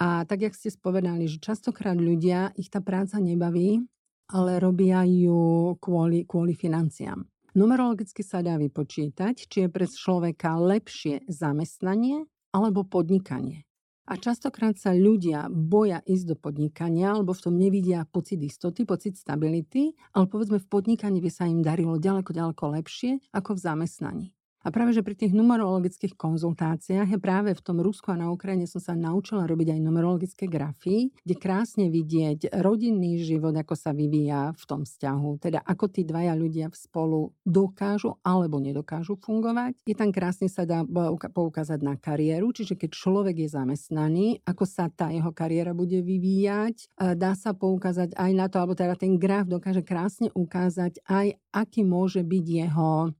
A 0.00 0.24
tak, 0.24 0.44
jak 0.44 0.54
ste 0.56 0.72
spovedali, 0.72 1.28
že 1.28 1.42
častokrát 1.42 1.96
ľudia, 1.96 2.52
ich 2.56 2.72
tá 2.72 2.80
práca 2.80 3.20
nebaví, 3.20 3.84
ale 4.32 4.58
robia 4.58 5.04
ju 5.04 5.76
kvôli, 5.78 6.24
kvôli 6.24 6.56
financiám. 6.56 7.20
Numerologicky 7.52 8.24
sa 8.24 8.40
dá 8.40 8.56
vypočítať, 8.56 9.44
či 9.44 9.56
je 9.64 9.68
pre 9.68 9.84
človeka 9.84 10.56
lepšie 10.56 11.28
zamestnanie 11.28 12.24
alebo 12.48 12.80
podnikanie. 12.88 13.68
A 14.08 14.18
častokrát 14.18 14.74
sa 14.80 14.90
ľudia 14.96 15.46
boja 15.52 16.02
ísť 16.02 16.34
do 16.34 16.36
podnikania, 16.36 17.14
alebo 17.14 17.36
v 17.36 17.44
tom 17.44 17.54
nevidia 17.54 18.02
pocit 18.08 18.42
istoty, 18.42 18.82
pocit 18.82 19.14
stability, 19.14 19.94
ale 20.16 20.26
povedzme 20.26 20.58
v 20.58 20.66
podnikaní 20.66 21.22
by 21.22 21.30
sa 21.30 21.46
im 21.46 21.62
darilo 21.62 22.00
ďaleko, 22.00 22.34
ďaleko 22.34 22.64
lepšie 22.82 23.22
ako 23.30 23.54
v 23.54 23.60
zamestnaní. 23.62 24.26
A 24.62 24.70
práve, 24.70 24.94
že 24.94 25.02
pri 25.02 25.18
tých 25.18 25.34
numerologických 25.34 26.14
konzultáciách 26.14 27.10
je 27.10 27.18
práve 27.18 27.50
v 27.50 27.62
tom 27.62 27.82
Rusku 27.82 28.14
a 28.14 28.16
na 28.16 28.30
Ukrajine 28.30 28.70
som 28.70 28.78
sa 28.78 28.94
naučila 28.94 29.42
robiť 29.46 29.74
aj 29.74 29.80
numerologické 29.82 30.46
grafy, 30.46 31.10
kde 31.26 31.34
krásne 31.34 31.90
vidieť 31.90 32.54
rodinný 32.62 33.18
život, 33.18 33.52
ako 33.58 33.74
sa 33.74 33.90
vyvíja 33.90 34.54
v 34.54 34.64
tom 34.70 34.86
vzťahu. 34.86 35.30
Teda 35.42 35.60
ako 35.66 35.90
tí 35.90 36.06
dvaja 36.06 36.38
ľudia 36.38 36.70
spolu 36.72 37.34
dokážu 37.42 38.16
alebo 38.22 38.62
nedokážu 38.62 39.18
fungovať. 39.18 39.82
Je 39.82 39.98
tam 39.98 40.14
krásne 40.14 40.46
sa 40.46 40.62
dá 40.62 40.86
poukázať 41.34 41.82
na 41.82 41.98
kariéru, 41.98 42.54
čiže 42.54 42.78
keď 42.78 42.90
človek 42.94 43.36
je 43.42 43.48
zamestnaný, 43.50 44.26
ako 44.46 44.62
sa 44.62 44.86
tá 44.86 45.10
jeho 45.10 45.34
kariéra 45.34 45.74
bude 45.74 45.98
vyvíjať. 46.00 46.86
Dá 47.18 47.34
sa 47.34 47.50
poukázať 47.50 48.14
aj 48.14 48.30
na 48.30 48.46
to, 48.46 48.62
alebo 48.62 48.78
teda 48.78 48.94
ten 48.94 49.18
graf 49.18 49.50
dokáže 49.50 49.82
krásne 49.82 50.30
ukázať 50.32 51.02
aj, 51.10 51.34
aký 51.50 51.82
môže 51.82 52.22
byť 52.22 52.46
jeho 52.46 53.10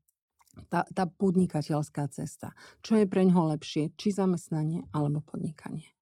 tá, 0.68 0.84
tá 0.92 1.04
podnikateľská 1.08 2.08
cesta. 2.12 2.52
Čo 2.84 3.00
je 3.00 3.06
pre 3.08 3.24
ňoho 3.24 3.56
lepšie, 3.56 3.92
či 3.96 4.12
zamestnanie 4.12 4.84
alebo 4.92 5.24
podnikanie. 5.24 5.92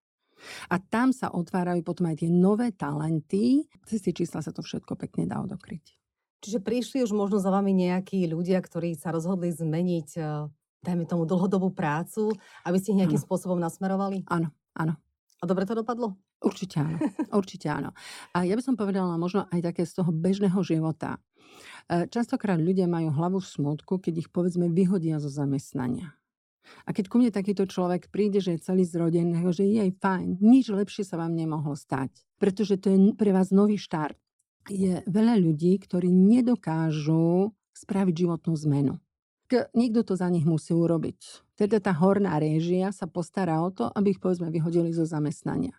A 0.72 0.80
tam 0.80 1.12
sa 1.12 1.28
otvárajú 1.30 1.84
potom 1.84 2.08
aj 2.08 2.24
tie 2.24 2.30
nové 2.32 2.72
talenty. 2.72 3.68
Cez 3.84 4.00
tie 4.00 4.16
čísla 4.16 4.40
sa 4.40 4.50
to 4.50 4.64
všetko 4.64 4.96
pekne 4.96 5.28
dá 5.28 5.38
odokryť. 5.44 5.96
Čiže 6.40 6.64
prišli 6.64 7.04
už 7.04 7.12
možno 7.12 7.36
za 7.36 7.52
vami 7.52 7.76
nejakí 7.76 8.24
ľudia, 8.24 8.64
ktorí 8.64 8.96
sa 8.96 9.12
rozhodli 9.12 9.52
zmeniť, 9.52 10.08
eh, 10.16 10.48
dajme 10.80 11.04
tomu, 11.04 11.28
dlhodobú 11.28 11.68
prácu, 11.68 12.32
aby 12.64 12.76
ste 12.80 12.96
ich 12.96 13.00
nejakým 13.04 13.20
ano. 13.20 13.26
spôsobom 13.28 13.60
nasmerovali? 13.60 14.24
Áno, 14.32 14.48
áno. 14.72 14.96
A 15.40 15.44
dobre 15.44 15.68
to 15.68 15.76
dopadlo? 15.76 16.16
Určite 16.40 16.81
áno. 16.81 16.96
Určite 17.40 17.66
áno. 17.68 17.90
A 18.33 18.48
ja 18.48 18.57
by 18.57 18.62
som 18.64 18.74
povedala 18.74 19.20
možno 19.20 19.44
aj 19.53 19.61
také 19.61 19.85
z 19.85 20.00
toho 20.00 20.09
bežného 20.09 20.57
života. 20.64 21.20
E, 21.87 22.09
častokrát 22.09 22.57
ľudia 22.57 22.88
majú 22.88 23.12
hlavu 23.12 23.38
v 23.44 23.50
smutku, 23.50 24.00
keď 24.00 24.24
ich 24.24 24.29
povedzme 24.33 24.72
vyhodia 24.72 25.20
zo 25.20 25.29
zamestnania. 25.29 26.16
A 26.87 26.94
keď 26.94 27.11
ku 27.11 27.18
mne 27.18 27.35
takýto 27.35 27.66
človek 27.66 28.09
príde, 28.09 28.38
že 28.38 28.57
je 28.57 28.64
celý 28.64 28.87
zrodený, 28.87 29.42
že 29.53 29.66
je 29.66 29.90
aj 29.90 29.92
fajn, 30.00 30.29
nič 30.40 30.70
lepšie 30.70 31.03
sa 31.03 31.18
vám 31.18 31.35
nemohlo 31.35 31.74
stať, 31.74 32.14
pretože 32.38 32.79
to 32.79 32.88
je 32.94 32.98
pre 33.18 33.35
vás 33.35 33.50
nový 33.50 33.76
štart. 33.76 34.16
Je 34.70 35.03
veľa 35.09 35.40
ľudí, 35.40 35.76
ktorí 35.83 36.12
nedokážu 36.12 37.50
spraviť 37.74 38.14
životnú 38.14 38.55
zmenu. 38.68 38.94
Niekto 39.50 40.07
to 40.07 40.14
za 40.14 40.31
nich 40.31 40.46
musí 40.46 40.70
urobiť. 40.70 41.42
Teda 41.59 41.83
tá 41.83 41.90
horná 41.90 42.38
réžia 42.38 42.94
sa 42.94 43.11
postará 43.11 43.59
o 43.66 43.74
to, 43.74 43.90
aby 43.90 44.14
ich 44.14 44.22
povedzme 44.22 44.46
vyhodili 44.46 44.94
zo 44.94 45.03
zamestnania. 45.03 45.74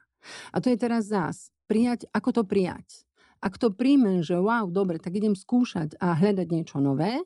A 0.53 0.57
to 0.61 0.69
je 0.69 0.77
teraz 0.77 1.09
zás. 1.09 1.49
Prijať, 1.65 2.07
ako 2.11 2.29
to 2.31 2.43
prijať? 2.43 3.07
Ak 3.41 3.57
to 3.57 3.73
príjmem, 3.73 4.21
že 4.21 4.37
wow, 4.37 4.69
dobre, 4.69 5.01
tak 5.01 5.17
idem 5.17 5.33
skúšať 5.33 5.97
a 5.97 6.13
hľadať 6.13 6.47
niečo 6.51 6.77
nové, 6.77 7.25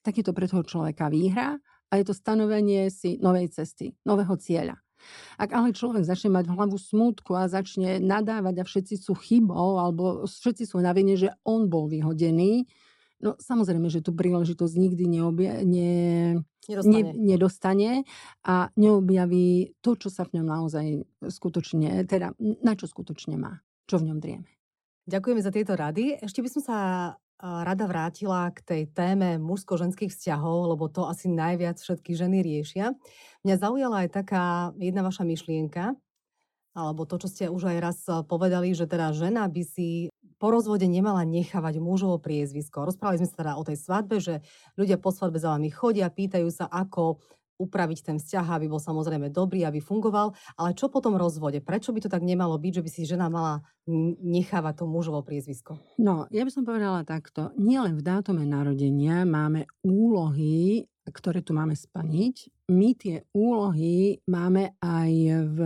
tak 0.00 0.16
je 0.16 0.24
to 0.24 0.32
pre 0.32 0.48
toho 0.48 0.64
človeka 0.64 1.12
výhra 1.12 1.60
a 1.90 1.92
je 2.00 2.04
to 2.08 2.16
stanovenie 2.16 2.88
si 2.88 3.20
novej 3.20 3.52
cesty, 3.52 3.92
nového 4.08 4.32
cieľa. 4.40 4.80
Ak 5.40 5.52
ale 5.56 5.72
človek 5.72 6.04
začne 6.04 6.32
mať 6.36 6.44
v 6.48 6.54
hlavu 6.56 6.76
smútku 6.76 7.32
a 7.32 7.48
začne 7.48 8.00
nadávať 8.00 8.60
a 8.60 8.68
všetci 8.68 8.94
sú 9.00 9.16
chybou 9.16 9.80
alebo 9.80 10.28
všetci 10.28 10.68
sú 10.68 10.80
na 10.80 10.92
vine, 10.92 11.16
že 11.16 11.32
on 11.44 11.68
bol 11.72 11.88
vyhodený, 11.88 12.68
no 13.20 13.36
samozrejme, 13.36 13.88
že 13.92 14.00
tú 14.04 14.16
príležitosť 14.16 14.74
nikdy 14.76 15.04
neobie, 15.20 15.50
ne, 15.64 15.92
nedostane. 16.66 17.00
Ne, 17.00 17.12
nedostane 17.16 17.90
a 18.44 18.72
neobjaví 18.74 19.76
to, 19.84 19.96
čo 19.96 20.08
sa 20.08 20.24
v 20.24 20.40
ňom 20.40 20.46
naozaj 20.48 20.86
skutočne, 21.28 22.04
teda 22.08 22.34
na 22.38 22.72
čo 22.76 22.88
skutočne 22.88 23.36
má, 23.36 23.60
čo 23.86 24.00
v 24.00 24.12
ňom 24.12 24.18
drieme. 24.18 24.48
Ďakujeme 25.08 25.40
za 25.40 25.50
tieto 25.50 25.74
rady. 25.74 26.20
Ešte 26.20 26.44
by 26.44 26.48
som 26.48 26.62
sa 26.62 26.78
rada 27.40 27.88
vrátila 27.88 28.52
k 28.52 28.60
tej 28.60 28.82
téme 28.92 29.40
mužsko-ženských 29.40 30.12
vzťahov, 30.12 30.76
lebo 30.76 30.92
to 30.92 31.08
asi 31.08 31.32
najviac 31.32 31.80
všetky 31.80 32.12
ženy 32.12 32.44
riešia. 32.44 32.92
Mňa 33.48 33.56
zaujala 33.56 34.04
aj 34.04 34.08
taká 34.12 34.44
jedna 34.76 35.00
vaša 35.00 35.24
myšlienka, 35.24 35.96
alebo 36.76 37.08
to, 37.08 37.16
čo 37.16 37.28
ste 37.32 37.44
už 37.48 37.72
aj 37.74 37.78
raz 37.80 37.98
povedali, 38.28 38.76
že 38.76 38.84
teda 38.84 39.16
žena 39.16 39.48
by 39.48 39.62
si 39.64 40.12
po 40.40 40.48
rozvode 40.48 40.88
nemala 40.88 41.20
nechávať 41.28 41.76
mužovo 41.84 42.16
priezvisko. 42.16 42.88
Rozprávali 42.88 43.20
sme 43.20 43.28
sa 43.28 43.36
teda 43.44 43.52
o 43.60 43.62
tej 43.62 43.76
svadbe, 43.76 44.16
že 44.24 44.40
ľudia 44.80 44.96
po 44.96 45.12
svadbe 45.12 45.36
za 45.36 45.52
vami 45.52 45.68
chodia, 45.68 46.08
pýtajú 46.08 46.48
sa, 46.48 46.64
ako 46.64 47.20
upraviť 47.60 47.98
ten 48.00 48.16
vzťah, 48.16 48.56
aby 48.56 48.72
bol 48.72 48.80
samozrejme 48.80 49.28
dobrý, 49.28 49.68
aby 49.68 49.84
fungoval. 49.84 50.32
Ale 50.56 50.72
čo 50.72 50.88
po 50.88 51.04
tom 51.04 51.20
rozvode? 51.20 51.60
Prečo 51.60 51.92
by 51.92 52.00
to 52.00 52.08
tak 52.08 52.24
nemalo 52.24 52.56
byť, 52.56 52.80
že 52.80 52.84
by 52.88 52.90
si 52.90 53.04
žena 53.04 53.28
mala 53.28 53.60
nechávať 54.24 54.80
to 54.80 54.84
mužovo 54.88 55.20
priezvisko? 55.20 55.76
No, 56.00 56.24
ja 56.32 56.48
by 56.48 56.50
som 56.50 56.64
povedala 56.64 57.04
takto. 57.04 57.52
Nielen 57.60 58.00
v 58.00 58.06
dátume 58.08 58.48
narodenia 58.48 59.28
máme 59.28 59.68
úlohy, 59.84 60.88
ktoré 61.04 61.44
tu 61.44 61.52
máme 61.52 61.76
splniť. 61.76 62.48
My 62.72 62.96
tie 62.96 63.28
úlohy 63.36 64.24
máme 64.24 64.72
aj 64.80 65.12
v 65.52 65.58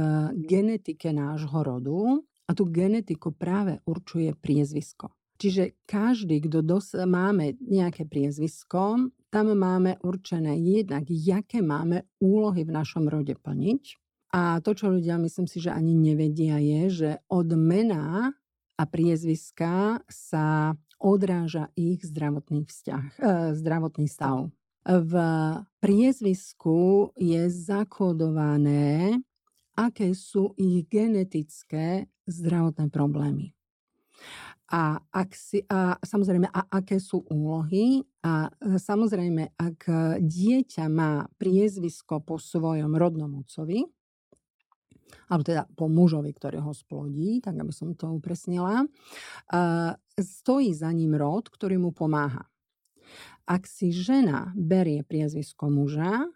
genetike 0.51 1.15
nášho 1.15 1.63
rodu 1.63 2.27
a 2.45 2.51
tú 2.53 2.69
genetiku 2.69 3.33
práve 3.33 3.81
určuje 3.89 4.37
priezvisko. 4.37 5.13
Čiže 5.35 5.75
každý, 5.85 6.47
kto 6.47 6.63
dos- 6.63 6.95
máme 6.95 7.59
nejaké 7.59 8.07
priezvisko, 8.07 9.11
tam 9.35 9.47
máme 9.51 9.99
určené 10.07 10.55
jednak, 10.63 11.11
jaké 11.11 11.59
máme 11.59 12.07
úlohy 12.23 12.63
v 12.63 12.71
našom 12.71 13.11
rode 13.11 13.35
plniť. 13.35 13.99
A 14.35 14.63
to, 14.63 14.75
čo 14.75 14.91
ľudia 14.91 15.19
myslím 15.19 15.47
si, 15.47 15.59
že 15.59 15.75
ani 15.75 15.95
nevedia, 15.95 16.59
je, 16.59 16.83
že 16.91 17.11
od 17.31 17.51
mena 17.55 18.35
a 18.75 18.83
priezviska 18.87 20.03
sa 20.11 20.75
odráža 20.99 21.71
ich 21.79 22.03
zdravotný 22.03 22.67
vzťah, 22.67 23.05
e, 23.19 23.31
zdravotný 23.59 24.07
stav. 24.11 24.51
V 24.85 25.15
priezvisku 25.81 27.11
je 27.15 27.43
zakodované, 27.49 29.19
aké 29.75 30.15
sú 30.15 30.53
ich 30.59 30.87
genetické 30.87 32.07
zdravotné 32.27 32.89
problémy. 32.89 33.53
A, 34.73 34.97
ak 35.13 35.37
si, 35.37 35.61
a 35.69 36.01
samozrejme, 36.01 36.49
a 36.49 36.61
aké 36.73 36.97
sú 36.97 37.23
úlohy. 37.29 38.01
A 38.25 38.49
e, 38.49 38.81
samozrejme, 38.81 39.55
ak 39.55 39.87
dieťa 40.19 40.89
má 40.89 41.29
priezvisko 41.37 42.25
po 42.25 42.41
svojom 42.41 42.97
rodnom 42.97 43.45
otcovi, 43.45 43.85
alebo 45.29 45.43
teda 45.47 45.69
po 45.77 45.87
mužovi, 45.87 46.33
ktorý 46.33 46.65
ho 46.65 46.73
splodí, 46.75 47.39
tak 47.39 47.55
aby 47.55 47.71
som 47.71 47.95
to 47.95 48.11
upresnila, 48.11 48.85
stojí 50.19 50.75
za 50.75 50.91
ním 50.91 51.15
rod, 51.15 51.49
ktorý 51.49 51.79
mu 51.79 51.95
pomáha. 51.95 52.51
Ak 53.45 53.69
si 53.69 53.93
žena 53.93 54.57
berie 54.57 55.05
priezvisko 55.05 55.69
muža, 55.69 56.29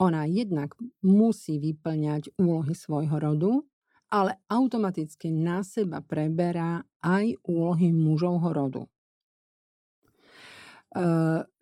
ona 0.00 0.26
jednak 0.26 0.74
musí 1.04 1.60
vyplňať 1.60 2.34
úlohy 2.40 2.74
svojho 2.74 3.16
rodu, 3.20 3.52
ale 4.14 4.38
automaticky 4.46 5.34
na 5.34 5.66
seba 5.66 5.98
preberá 5.98 6.86
aj 7.02 7.34
úlohy 7.42 7.90
mužovho 7.90 8.54
rodu. 8.54 8.82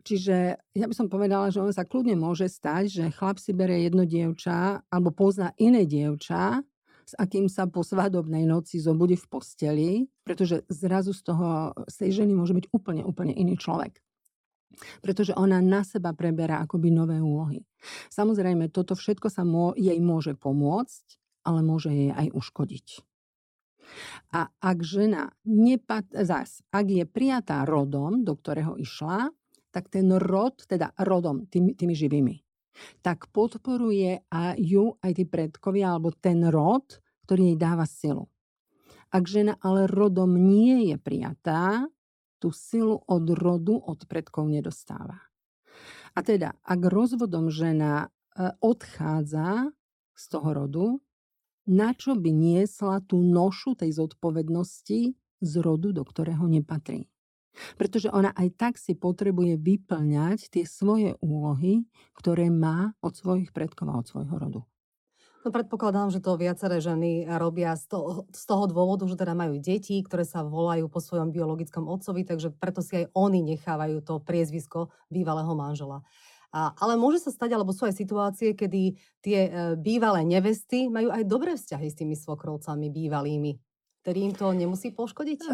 Čiže 0.04 0.60
ja 0.76 0.84
by 0.84 0.92
som 0.92 1.08
povedala, 1.08 1.48
že 1.48 1.64
on 1.64 1.72
sa 1.72 1.88
kľudne 1.88 2.12
môže 2.20 2.44
stať, 2.52 2.84
že 2.92 3.14
chlap 3.16 3.40
si 3.40 3.56
berie 3.56 3.88
jedno 3.88 4.04
dievča 4.04 4.84
alebo 4.92 5.08
pozná 5.16 5.56
iné 5.56 5.88
dievča, 5.88 6.60
s 7.08 7.16
akým 7.16 7.48
sa 7.48 7.64
po 7.64 7.80
svadobnej 7.80 8.44
noci 8.44 8.76
zobudí 8.76 9.16
v 9.16 9.26
posteli, 9.32 9.90
pretože 10.20 10.68
zrazu 10.68 11.16
z 11.16 11.22
toho, 11.24 11.72
z 11.88 11.94
tej 12.04 12.10
ženy 12.22 12.36
môže 12.36 12.52
byť 12.52 12.66
úplne, 12.76 13.02
úplne 13.08 13.32
iný 13.32 13.56
človek. 13.56 13.96
pretože 15.04 15.36
ona 15.36 15.60
na 15.60 15.84
seba 15.84 16.16
preberá 16.16 16.64
akoby 16.64 16.88
nové 16.88 17.20
úlohy. 17.20 17.60
Samozrejme, 18.08 18.72
toto 18.72 18.96
všetko 18.96 19.28
sa 19.28 19.44
mo- 19.44 19.76
jej 19.76 20.00
môže 20.00 20.32
pomôcť, 20.32 21.21
ale 21.42 21.60
môže 21.62 21.90
jej 21.90 22.10
aj 22.10 22.32
uškodiť. 22.34 22.86
A 24.32 24.48
ak 24.48 24.78
žena 24.80 25.34
nepat- 25.44 26.14
zas, 26.24 26.64
ak 26.72 26.86
je 26.88 27.04
prijatá 27.04 27.66
rodom, 27.68 28.24
do 28.24 28.32
ktorého 28.32 28.80
išla, 28.80 29.28
tak 29.72 29.88
ten 29.88 30.08
rod, 30.16 30.64
teda 30.68 30.92
rodom, 31.00 31.48
tými, 31.48 31.76
tými 31.76 31.92
živými, 31.96 32.36
tak 33.04 33.28
podporuje 33.32 34.24
a 34.32 34.56
ju 34.56 34.96
aj 35.00 35.12
tí 35.16 35.24
predkovia, 35.28 35.92
alebo 35.92 36.12
ten 36.12 36.48
rod, 36.48 37.00
ktorý 37.28 37.52
jej 37.52 37.58
dáva 37.60 37.84
silu. 37.84 38.28
Ak 39.12 39.28
žena 39.28 39.60
ale 39.60 39.84
rodom 39.84 40.40
nie 40.40 40.88
je 40.88 40.96
prijatá, 40.96 41.84
tú 42.40 42.50
silu 42.50 42.98
od 43.06 43.28
rodu, 43.38 43.76
od 43.78 44.02
predkov 44.08 44.50
nedostáva. 44.50 45.30
A 46.12 46.18
teda, 46.26 46.58
ak 46.64 46.80
rozvodom 46.90 47.48
žena 47.48 48.08
e, 48.34 48.50
odchádza 48.58 49.70
z 50.12 50.24
toho 50.26 50.48
rodu, 50.50 50.86
na 51.68 51.94
čo 51.94 52.18
by 52.18 52.30
niesla 52.30 53.02
tú 53.04 53.22
nošu 53.22 53.78
tej 53.78 53.94
zodpovednosti 53.94 55.00
z 55.42 55.52
rodu, 55.58 55.90
do 55.90 56.02
ktorého 56.06 56.46
nepatrí. 56.46 57.10
Pretože 57.76 58.08
ona 58.08 58.32
aj 58.32 58.48
tak 58.56 58.74
si 58.80 58.96
potrebuje 58.96 59.60
vyplňať 59.60 60.48
tie 60.48 60.64
svoje 60.64 61.20
úlohy, 61.20 61.84
ktoré 62.16 62.48
má 62.48 62.96
od 63.04 63.12
svojich 63.12 63.52
predkov 63.52 63.92
a 63.92 64.00
od 64.00 64.06
svojho 64.08 64.36
rodu. 64.40 64.60
No 65.42 65.50
predpokladám, 65.50 66.14
že 66.14 66.22
to 66.22 66.38
viaceré 66.38 66.78
ženy 66.78 67.26
robia 67.26 67.74
z 67.74 67.90
toho, 67.90 68.30
z 68.30 68.42
toho 68.46 68.70
dôvodu, 68.70 69.02
že 69.10 69.18
teda 69.18 69.34
majú 69.34 69.58
deti, 69.58 69.98
ktoré 69.98 70.22
sa 70.22 70.46
volajú 70.46 70.86
po 70.86 71.02
svojom 71.02 71.34
biologickom 71.34 71.90
otcovi, 71.90 72.22
takže 72.22 72.54
preto 72.54 72.78
si 72.78 73.02
aj 73.02 73.10
oni 73.10 73.42
nechávajú 73.42 74.06
to 74.06 74.22
priezvisko 74.22 74.94
bývalého 75.10 75.50
manžela. 75.58 76.06
A, 76.52 76.76
ale 76.76 77.00
môže 77.00 77.24
sa 77.24 77.32
stať, 77.32 77.56
alebo 77.56 77.72
sú 77.72 77.88
aj 77.88 77.96
situácie, 77.96 78.52
kedy 78.52 79.00
tie 79.24 79.40
e, 79.48 79.50
bývalé 79.80 80.20
nevesty 80.28 80.92
majú 80.92 81.08
aj 81.08 81.24
dobré 81.24 81.56
vzťahy 81.56 81.88
s 81.88 81.96
tými 81.96 82.12
svokrovcami 82.12 82.92
bývalými. 82.92 83.56
Tedy 84.02 84.18
im 84.28 84.34
to 84.36 84.52
nemusí 84.52 84.92
poškodiť? 84.92 85.40
E, 85.46 85.50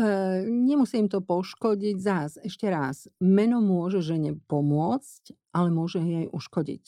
nemusí 0.48 0.98
im 0.98 1.06
to 1.06 1.22
poškodiť. 1.22 1.96
Zás, 2.02 2.34
ešte 2.42 2.66
raz, 2.66 3.06
meno 3.22 3.62
môže 3.62 4.02
žene 4.02 4.42
pomôcť, 4.50 5.54
ale 5.54 5.68
môže 5.70 6.02
jej 6.02 6.26
uškodiť. 6.32 6.84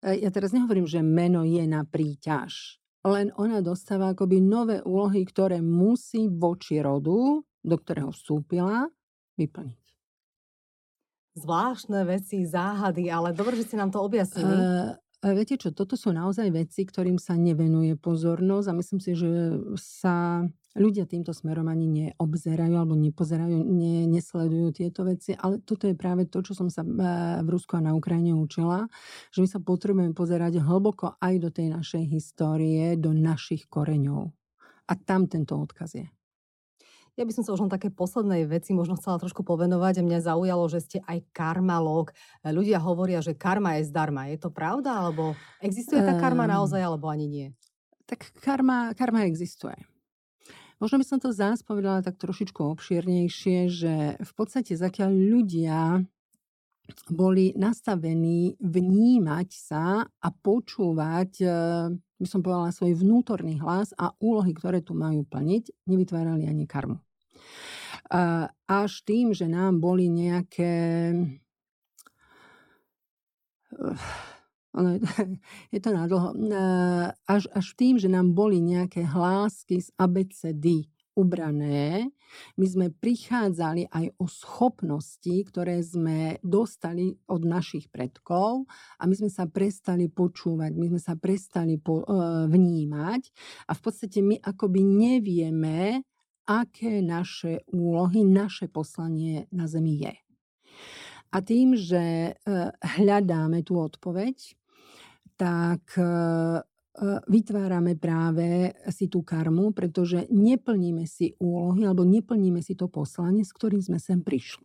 E, 0.00 0.22
ja 0.22 0.32
teraz 0.32 0.56
nehovorím, 0.56 0.88
že 0.88 1.04
meno 1.04 1.44
je 1.44 1.68
na 1.68 1.84
príťaž. 1.84 2.80
Len 3.02 3.34
ona 3.34 3.60
dostáva 3.60 4.14
akoby 4.14 4.38
nové 4.38 4.78
úlohy, 4.80 5.26
ktoré 5.26 5.58
musí 5.58 6.30
voči 6.30 6.78
rodu, 6.78 7.42
do 7.42 7.76
ktorého 7.76 8.14
vstúpila, 8.14 8.86
vyplniť. 9.34 9.81
Zvláštne 11.32 12.04
veci, 12.04 12.44
záhady, 12.44 13.08
ale 13.08 13.32
dobre, 13.32 13.56
že 13.56 13.72
ste 13.72 13.80
nám 13.80 13.88
to 13.88 14.04
objasnili. 14.04 14.52
Uh, 14.52 14.96
Viete 15.22 15.54
čo, 15.54 15.70
toto 15.70 15.94
sú 15.94 16.10
naozaj 16.10 16.50
veci, 16.50 16.82
ktorým 16.82 17.14
sa 17.14 17.38
nevenuje 17.38 17.94
pozornosť 17.94 18.66
a 18.66 18.74
myslím 18.74 18.98
si, 18.98 19.14
že 19.14 19.54
sa 19.78 20.42
ľudia 20.74 21.06
týmto 21.06 21.30
smerom 21.30 21.70
ani 21.70 21.86
neobzerajú 21.86 22.74
alebo 22.74 22.98
nepozerajú, 22.98 23.62
ne, 23.62 24.10
nesledujú 24.10 24.74
tieto 24.74 25.06
veci, 25.06 25.38
ale 25.38 25.62
toto 25.62 25.86
je 25.86 25.94
práve 25.94 26.26
to, 26.26 26.42
čo 26.42 26.58
som 26.58 26.66
sa 26.66 26.82
e, 26.82 26.90
v 27.38 27.48
Rusku 27.54 27.78
a 27.78 27.86
na 27.86 27.94
Ukrajine 27.94 28.34
učila, 28.34 28.90
že 29.30 29.46
my 29.46 29.48
sa 29.48 29.62
potrebujeme 29.62 30.10
pozerať 30.10 30.58
hlboko 30.58 31.14
aj 31.22 31.34
do 31.38 31.54
tej 31.54 31.70
našej 31.70 32.02
histórie, 32.10 32.98
do 32.98 33.14
našich 33.14 33.70
koreňov. 33.70 34.26
A 34.90 34.92
tam 34.98 35.30
tento 35.30 35.54
odkaz 35.54 36.02
je. 36.02 36.10
Ja 37.12 37.28
by 37.28 37.32
som 37.36 37.44
sa 37.44 37.52
už 37.52 37.68
len 37.68 37.72
také 37.72 37.92
poslednej 37.92 38.48
veci 38.48 38.72
možno 38.72 38.96
chcela 38.96 39.20
trošku 39.20 39.44
povenovať. 39.44 40.00
A 40.00 40.06
mňa 40.06 40.24
zaujalo, 40.24 40.64
že 40.72 40.80
ste 40.80 40.98
aj 41.04 41.28
karmalóg. 41.36 42.16
Ľudia 42.40 42.80
hovoria, 42.80 43.20
že 43.20 43.36
karma 43.36 43.76
je 43.76 43.92
zdarma. 43.92 44.32
Je 44.32 44.40
to 44.40 44.48
pravda? 44.48 44.96
Alebo 44.96 45.36
existuje 45.60 46.00
tá 46.00 46.16
karma 46.16 46.48
ehm. 46.48 46.56
naozaj, 46.56 46.80
alebo 46.80 47.12
ani 47.12 47.28
nie? 47.28 47.48
Tak 48.08 48.32
karma, 48.40 48.96
karma 48.96 49.28
existuje. 49.28 49.76
Možno 50.80 50.98
by 50.98 51.06
som 51.06 51.18
to 51.22 51.30
zás 51.30 51.62
povedala 51.62 52.02
tak 52.02 52.18
trošičku 52.18 52.58
obšírnejšie, 52.58 53.70
že 53.70 53.94
v 54.18 54.32
podstate 54.34 54.74
zakiaľ 54.74 55.14
ľudia 55.14 56.02
boli 57.06 57.54
nastavení 57.54 58.58
vnímať 58.58 59.48
sa 59.54 60.02
a 60.02 60.28
počúvať, 60.34 61.32
eh, 61.38 61.54
by 62.22 62.28
som 62.30 62.40
povedala, 62.40 62.70
svoj 62.70 62.94
vnútorný 62.94 63.58
hlas 63.58 63.90
a 63.98 64.14
úlohy, 64.22 64.54
ktoré 64.54 64.78
tu 64.78 64.94
majú 64.94 65.26
plniť, 65.26 65.86
nevytvárali 65.90 66.46
ani 66.46 66.70
karmu. 66.70 67.02
Až 68.70 68.92
tým, 69.02 69.34
že 69.34 69.50
nám 69.50 69.82
boli 69.82 70.06
nejaké 70.06 71.10
je 75.74 75.80
to 75.80 75.90
nadlho. 75.92 76.32
Až, 77.28 77.44
až 77.52 77.66
tým, 77.76 78.00
že 78.00 78.08
nám 78.08 78.32
boli 78.32 78.60
nejaké 78.60 79.04
hlásky 79.04 79.84
z 79.84 79.88
ABCD 80.00 80.88
ubrané, 81.12 82.08
my 82.56 82.66
sme 82.66 82.86
prichádzali 82.88 83.92
aj 83.92 84.16
o 84.16 84.26
schopnosti, 84.28 85.32
ktoré 85.44 85.84
sme 85.84 86.40
dostali 86.40 87.12
od 87.28 87.44
našich 87.44 87.92
predkov 87.92 88.64
a 88.96 89.02
my 89.04 89.14
sme 89.16 89.28
sa 89.28 89.44
prestali 89.44 90.08
počúvať, 90.08 90.72
my 90.72 90.96
sme 90.96 91.00
sa 91.00 91.14
prestali 91.16 91.76
po, 91.76 92.00
e, 92.02 92.06
vnímať 92.48 93.22
a 93.68 93.72
v 93.76 93.80
podstate 93.80 94.24
my 94.24 94.40
akoby 94.40 94.80
nevieme, 94.80 96.00
aké 96.48 97.04
naše 97.04 97.62
úlohy, 97.70 98.24
naše 98.26 98.66
poslanie 98.66 99.46
na 99.54 99.68
Zemi 99.68 100.02
je. 100.02 100.14
A 101.32 101.40
tým, 101.40 101.76
že 101.76 102.02
e, 102.02 102.32
hľadáme 103.00 103.64
tú 103.64 103.80
odpoveď, 103.80 104.56
tak 105.40 105.84
e, 105.96 106.04
vytvárame 107.28 107.96
práve 107.96 108.76
si 108.92 109.08
tú 109.08 109.24
karmu, 109.24 109.72
pretože 109.72 110.28
neplníme 110.28 111.08
si 111.08 111.32
úlohy 111.40 111.88
alebo 111.88 112.04
neplníme 112.04 112.60
si 112.60 112.76
to 112.76 112.92
poslanie, 112.92 113.42
s 113.42 113.56
ktorým 113.56 113.80
sme 113.80 113.96
sem 113.96 114.20
prišli. 114.20 114.64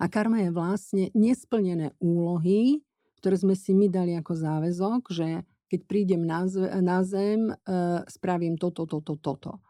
A 0.00 0.08
karma 0.08 0.44
je 0.44 0.50
vlastne 0.52 1.04
nesplnené 1.12 1.96
úlohy, 2.00 2.80
ktoré 3.20 3.36
sme 3.36 3.54
si 3.56 3.72
my 3.72 3.88
dali 3.88 4.12
ako 4.16 4.32
záväzok, 4.32 5.02
že 5.12 5.28
keď 5.72 5.80
prídem 5.88 6.22
na, 6.24 6.44
zem, 7.00 7.48
e, 7.48 7.54
spravím 8.04 8.60
toto, 8.60 8.84
toto, 8.84 9.16
toto. 9.16 9.64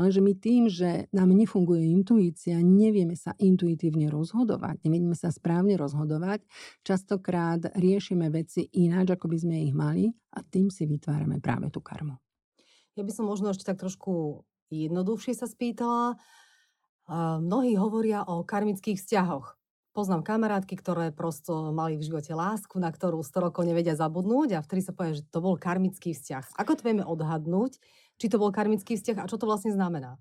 Ale 0.00 0.08
že 0.08 0.24
my 0.24 0.32
tým, 0.32 0.72
že 0.72 1.12
nám 1.12 1.36
nefunguje 1.36 1.84
intuícia, 1.92 2.56
nevieme 2.64 3.12
sa 3.14 3.36
intuitívne 3.36 4.08
rozhodovať, 4.08 4.80
nevieme 4.88 5.12
sa 5.12 5.28
správne 5.28 5.76
rozhodovať, 5.76 6.40
častokrát 6.80 7.76
riešime 7.76 8.32
veci 8.32 8.64
ináč, 8.80 9.12
ako 9.12 9.28
by 9.28 9.36
sme 9.36 9.56
ich 9.60 9.76
mali 9.76 10.08
a 10.32 10.40
tým 10.40 10.72
si 10.72 10.88
vytvárame 10.88 11.36
práve 11.44 11.68
tú 11.68 11.84
karmu. 11.84 12.16
Ja 12.96 13.04
by 13.04 13.12
som 13.12 13.28
možno 13.28 13.52
ešte 13.52 13.68
tak 13.68 13.84
trošku 13.84 14.42
jednoduchšie 14.72 15.36
sa 15.36 15.44
spýtala. 15.44 16.16
Mnohí 17.44 17.76
hovoria 17.76 18.24
o 18.24 18.40
karmických 18.46 18.96
vzťahoch. 18.96 19.59
Poznám 19.90 20.22
kamarátky, 20.22 20.78
ktoré 20.78 21.10
prosto 21.10 21.74
mali 21.74 21.98
v 21.98 22.06
živote 22.06 22.30
lásku, 22.30 22.78
na 22.78 22.94
ktorú 22.94 23.26
100 23.26 23.50
rokov 23.50 23.66
nevedia 23.66 23.98
zabudnúť 23.98 24.54
a 24.54 24.62
vtedy 24.62 24.86
sa 24.86 24.94
povie, 24.94 25.18
že 25.18 25.26
to 25.26 25.42
bol 25.42 25.58
karmický 25.58 26.14
vzťah. 26.14 26.54
Ako 26.62 26.78
to 26.78 26.86
vieme 26.86 27.02
odhadnúť, 27.02 27.82
či 28.14 28.26
to 28.30 28.38
bol 28.38 28.54
karmický 28.54 28.94
vzťah 28.94 29.18
a 29.18 29.26
čo 29.26 29.34
to 29.34 29.50
vlastne 29.50 29.74
znamená? 29.74 30.14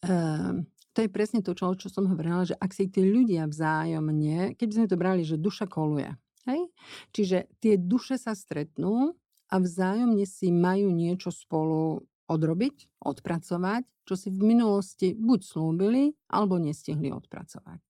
Uh, 0.00 0.64
to 0.96 1.04
je 1.04 1.12
presne 1.12 1.44
to, 1.44 1.52
čo, 1.52 1.76
čo 1.76 1.92
som 1.92 2.08
hovorila, 2.08 2.48
že 2.48 2.56
ak 2.56 2.72
si 2.72 2.88
tí 2.88 3.04
ľudia 3.04 3.44
vzájomne, 3.44 4.56
keby 4.56 4.72
sme 4.72 4.88
to 4.88 4.96
brali, 4.96 5.28
že 5.28 5.36
duša 5.36 5.68
koluje, 5.68 6.16
hej? 6.48 6.72
čiže 7.12 7.52
tie 7.60 7.76
duše 7.76 8.16
sa 8.16 8.32
stretnú 8.32 9.12
a 9.52 9.60
vzájomne 9.60 10.24
si 10.24 10.48
majú 10.48 10.88
niečo 10.88 11.28
spolu 11.28 12.00
odrobiť, 12.32 13.04
odpracovať, 13.04 13.84
čo 14.06 14.14
si 14.14 14.30
v 14.30 14.56
minulosti 14.56 15.14
buď 15.14 15.40
slúbili, 15.42 16.14
alebo 16.30 16.58
nestihli 16.58 17.10
odpracovať. 17.10 17.82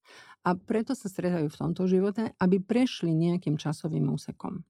A 0.47 0.55
preto 0.55 0.95
sa 0.95 1.11
stretajú 1.11 1.51
v 1.51 1.59
tomto 1.59 1.91
živote, 1.91 2.31
aby 2.39 2.63
prešli 2.63 3.11
nejakým 3.11 3.59
časovým 3.59 4.07
úsekom. 4.15 4.63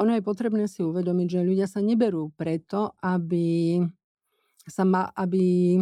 Ono 0.00 0.10
je 0.10 0.22
potrebné 0.24 0.64
si 0.66 0.82
uvedomiť, 0.82 1.28
že 1.28 1.46
ľudia 1.46 1.68
sa 1.68 1.84
neberú 1.84 2.32
preto, 2.34 2.96
aby, 3.04 3.78
sa 4.64 4.82
ma, 4.82 5.12
aby 5.14 5.76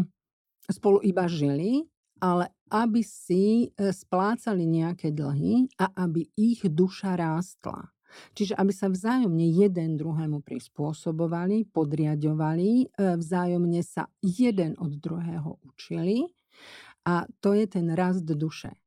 spolu 0.68 1.00
iba 1.06 1.24
žili, 1.30 1.86
ale 2.22 2.50
aby 2.72 3.00
si 3.02 3.66
e, 3.66 3.90
splácali 3.90 4.64
nejaké 4.64 5.10
dlhy 5.10 5.70
a 5.76 5.90
aby 6.06 6.28
ich 6.38 6.62
duša 6.64 7.18
rástla. 7.18 7.90
Čiže 8.36 8.54
aby 8.60 8.72
sa 8.76 8.92
vzájomne 8.92 9.44
jeden 9.48 9.96
druhému 9.96 10.44
prispôsobovali, 10.44 11.64
podriadovali, 11.72 12.70
e, 12.84 13.16
vzájomne 13.16 13.80
sa 13.82 14.06
jeden 14.20 14.76
od 14.78 15.00
druhého 15.00 15.58
učili 15.64 16.28
a 17.02 17.26
to 17.42 17.56
je 17.56 17.66
ten 17.66 17.90
rast 17.90 18.28
duše. 18.28 18.81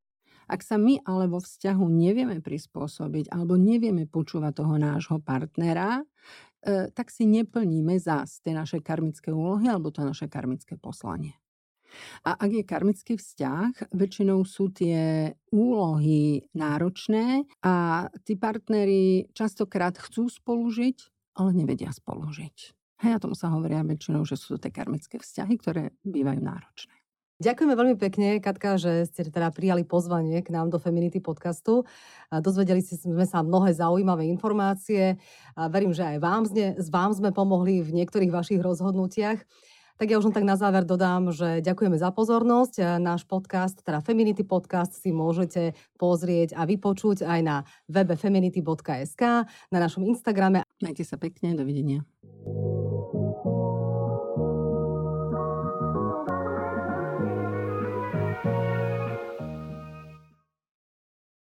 Ak 0.45 0.61
sa 0.61 0.77
my 0.77 1.01
ale 1.05 1.25
vo 1.25 1.41
vzťahu 1.41 1.85
nevieme 1.89 2.39
prispôsobiť 2.41 3.33
alebo 3.33 3.57
nevieme 3.57 4.05
počúvať 4.05 4.53
toho 4.61 4.75
nášho 4.77 5.17
partnera, 5.21 6.01
e, 6.01 6.89
tak 6.93 7.09
si 7.09 7.25
neplníme 7.25 7.97
zás 7.97 8.41
tie 8.45 8.53
naše 8.53 8.81
karmické 8.81 9.33
úlohy 9.33 9.65
alebo 9.69 9.89
to 9.89 10.05
naše 10.05 10.29
karmické 10.29 10.77
poslanie. 10.77 11.33
A 12.27 12.35
ak 12.35 12.51
je 12.51 12.63
karmický 12.67 13.13
vzťah, 13.15 13.95
väčšinou 13.95 14.43
sú 14.43 14.71
tie 14.73 15.31
úlohy 15.55 16.43
náročné 16.51 17.47
a 17.63 18.07
tí 18.27 18.35
partneri 18.35 19.31
častokrát 19.31 19.95
chcú 19.95 20.27
spolužiť, 20.27 20.97
ale 21.39 21.49
nevedia 21.55 21.91
spolužiť. 21.91 22.57
Hej, 23.03 23.11
a 23.19 23.21
tomu 23.21 23.35
sa 23.35 23.51
hovoria 23.51 23.83
väčšinou, 23.83 24.23
že 24.23 24.39
sú 24.39 24.55
to 24.55 24.67
tie 24.67 24.71
karmické 24.71 25.19
vzťahy, 25.19 25.53
ktoré 25.59 25.83
bývajú 26.07 26.39
náročné. 26.39 26.95
Ďakujeme 27.35 27.75
veľmi 27.75 27.97
pekne, 27.99 28.39
Katka, 28.39 28.79
že 28.79 29.11
ste 29.11 29.27
teda 29.27 29.51
prijali 29.51 29.83
pozvanie 29.83 30.39
k 30.39 30.55
nám 30.55 30.71
do 30.71 30.79
Feminity 30.79 31.19
podcastu. 31.19 31.83
Dozvedeli 32.31 32.79
sme 32.79 33.27
sa 33.27 33.43
mnohé 33.43 33.75
zaujímavé 33.75 34.23
informácie. 34.31 35.19
Verím, 35.59 35.91
že 35.91 36.15
aj 36.15 36.17
vám, 36.23 36.47
vám 36.87 37.11
sme 37.11 37.35
pomohli 37.35 37.83
v 37.83 37.91
niektorých 37.91 38.31
vašich 38.31 38.63
rozhodnutiach. 38.63 39.43
Tak 39.99 40.07
ja 40.11 40.19
už 40.19 40.31
len 40.31 40.35
tak 40.35 40.47
na 40.47 40.55
záver 40.55 40.87
dodám, 40.87 41.35
že 41.35 41.59
ďakujeme 41.59 41.99
za 41.99 42.11
pozornosť. 42.15 43.03
Náš 43.03 43.27
podcast, 43.27 43.83
teda 43.83 43.99
Feminity 43.99 44.47
podcast 44.47 44.95
si 44.95 45.11
môžete 45.11 45.75
pozrieť 45.99 46.55
a 46.55 46.63
vypočuť 46.63 47.27
aj 47.27 47.39
na 47.43 47.67
webe 47.91 48.15
feminity.sk, 48.15 49.23
na 49.71 49.79
našom 49.79 50.07
Instagrame. 50.07 50.63
Majte 50.79 51.03
sa 51.03 51.19
pekne, 51.19 51.55
dovidenia. 51.55 52.03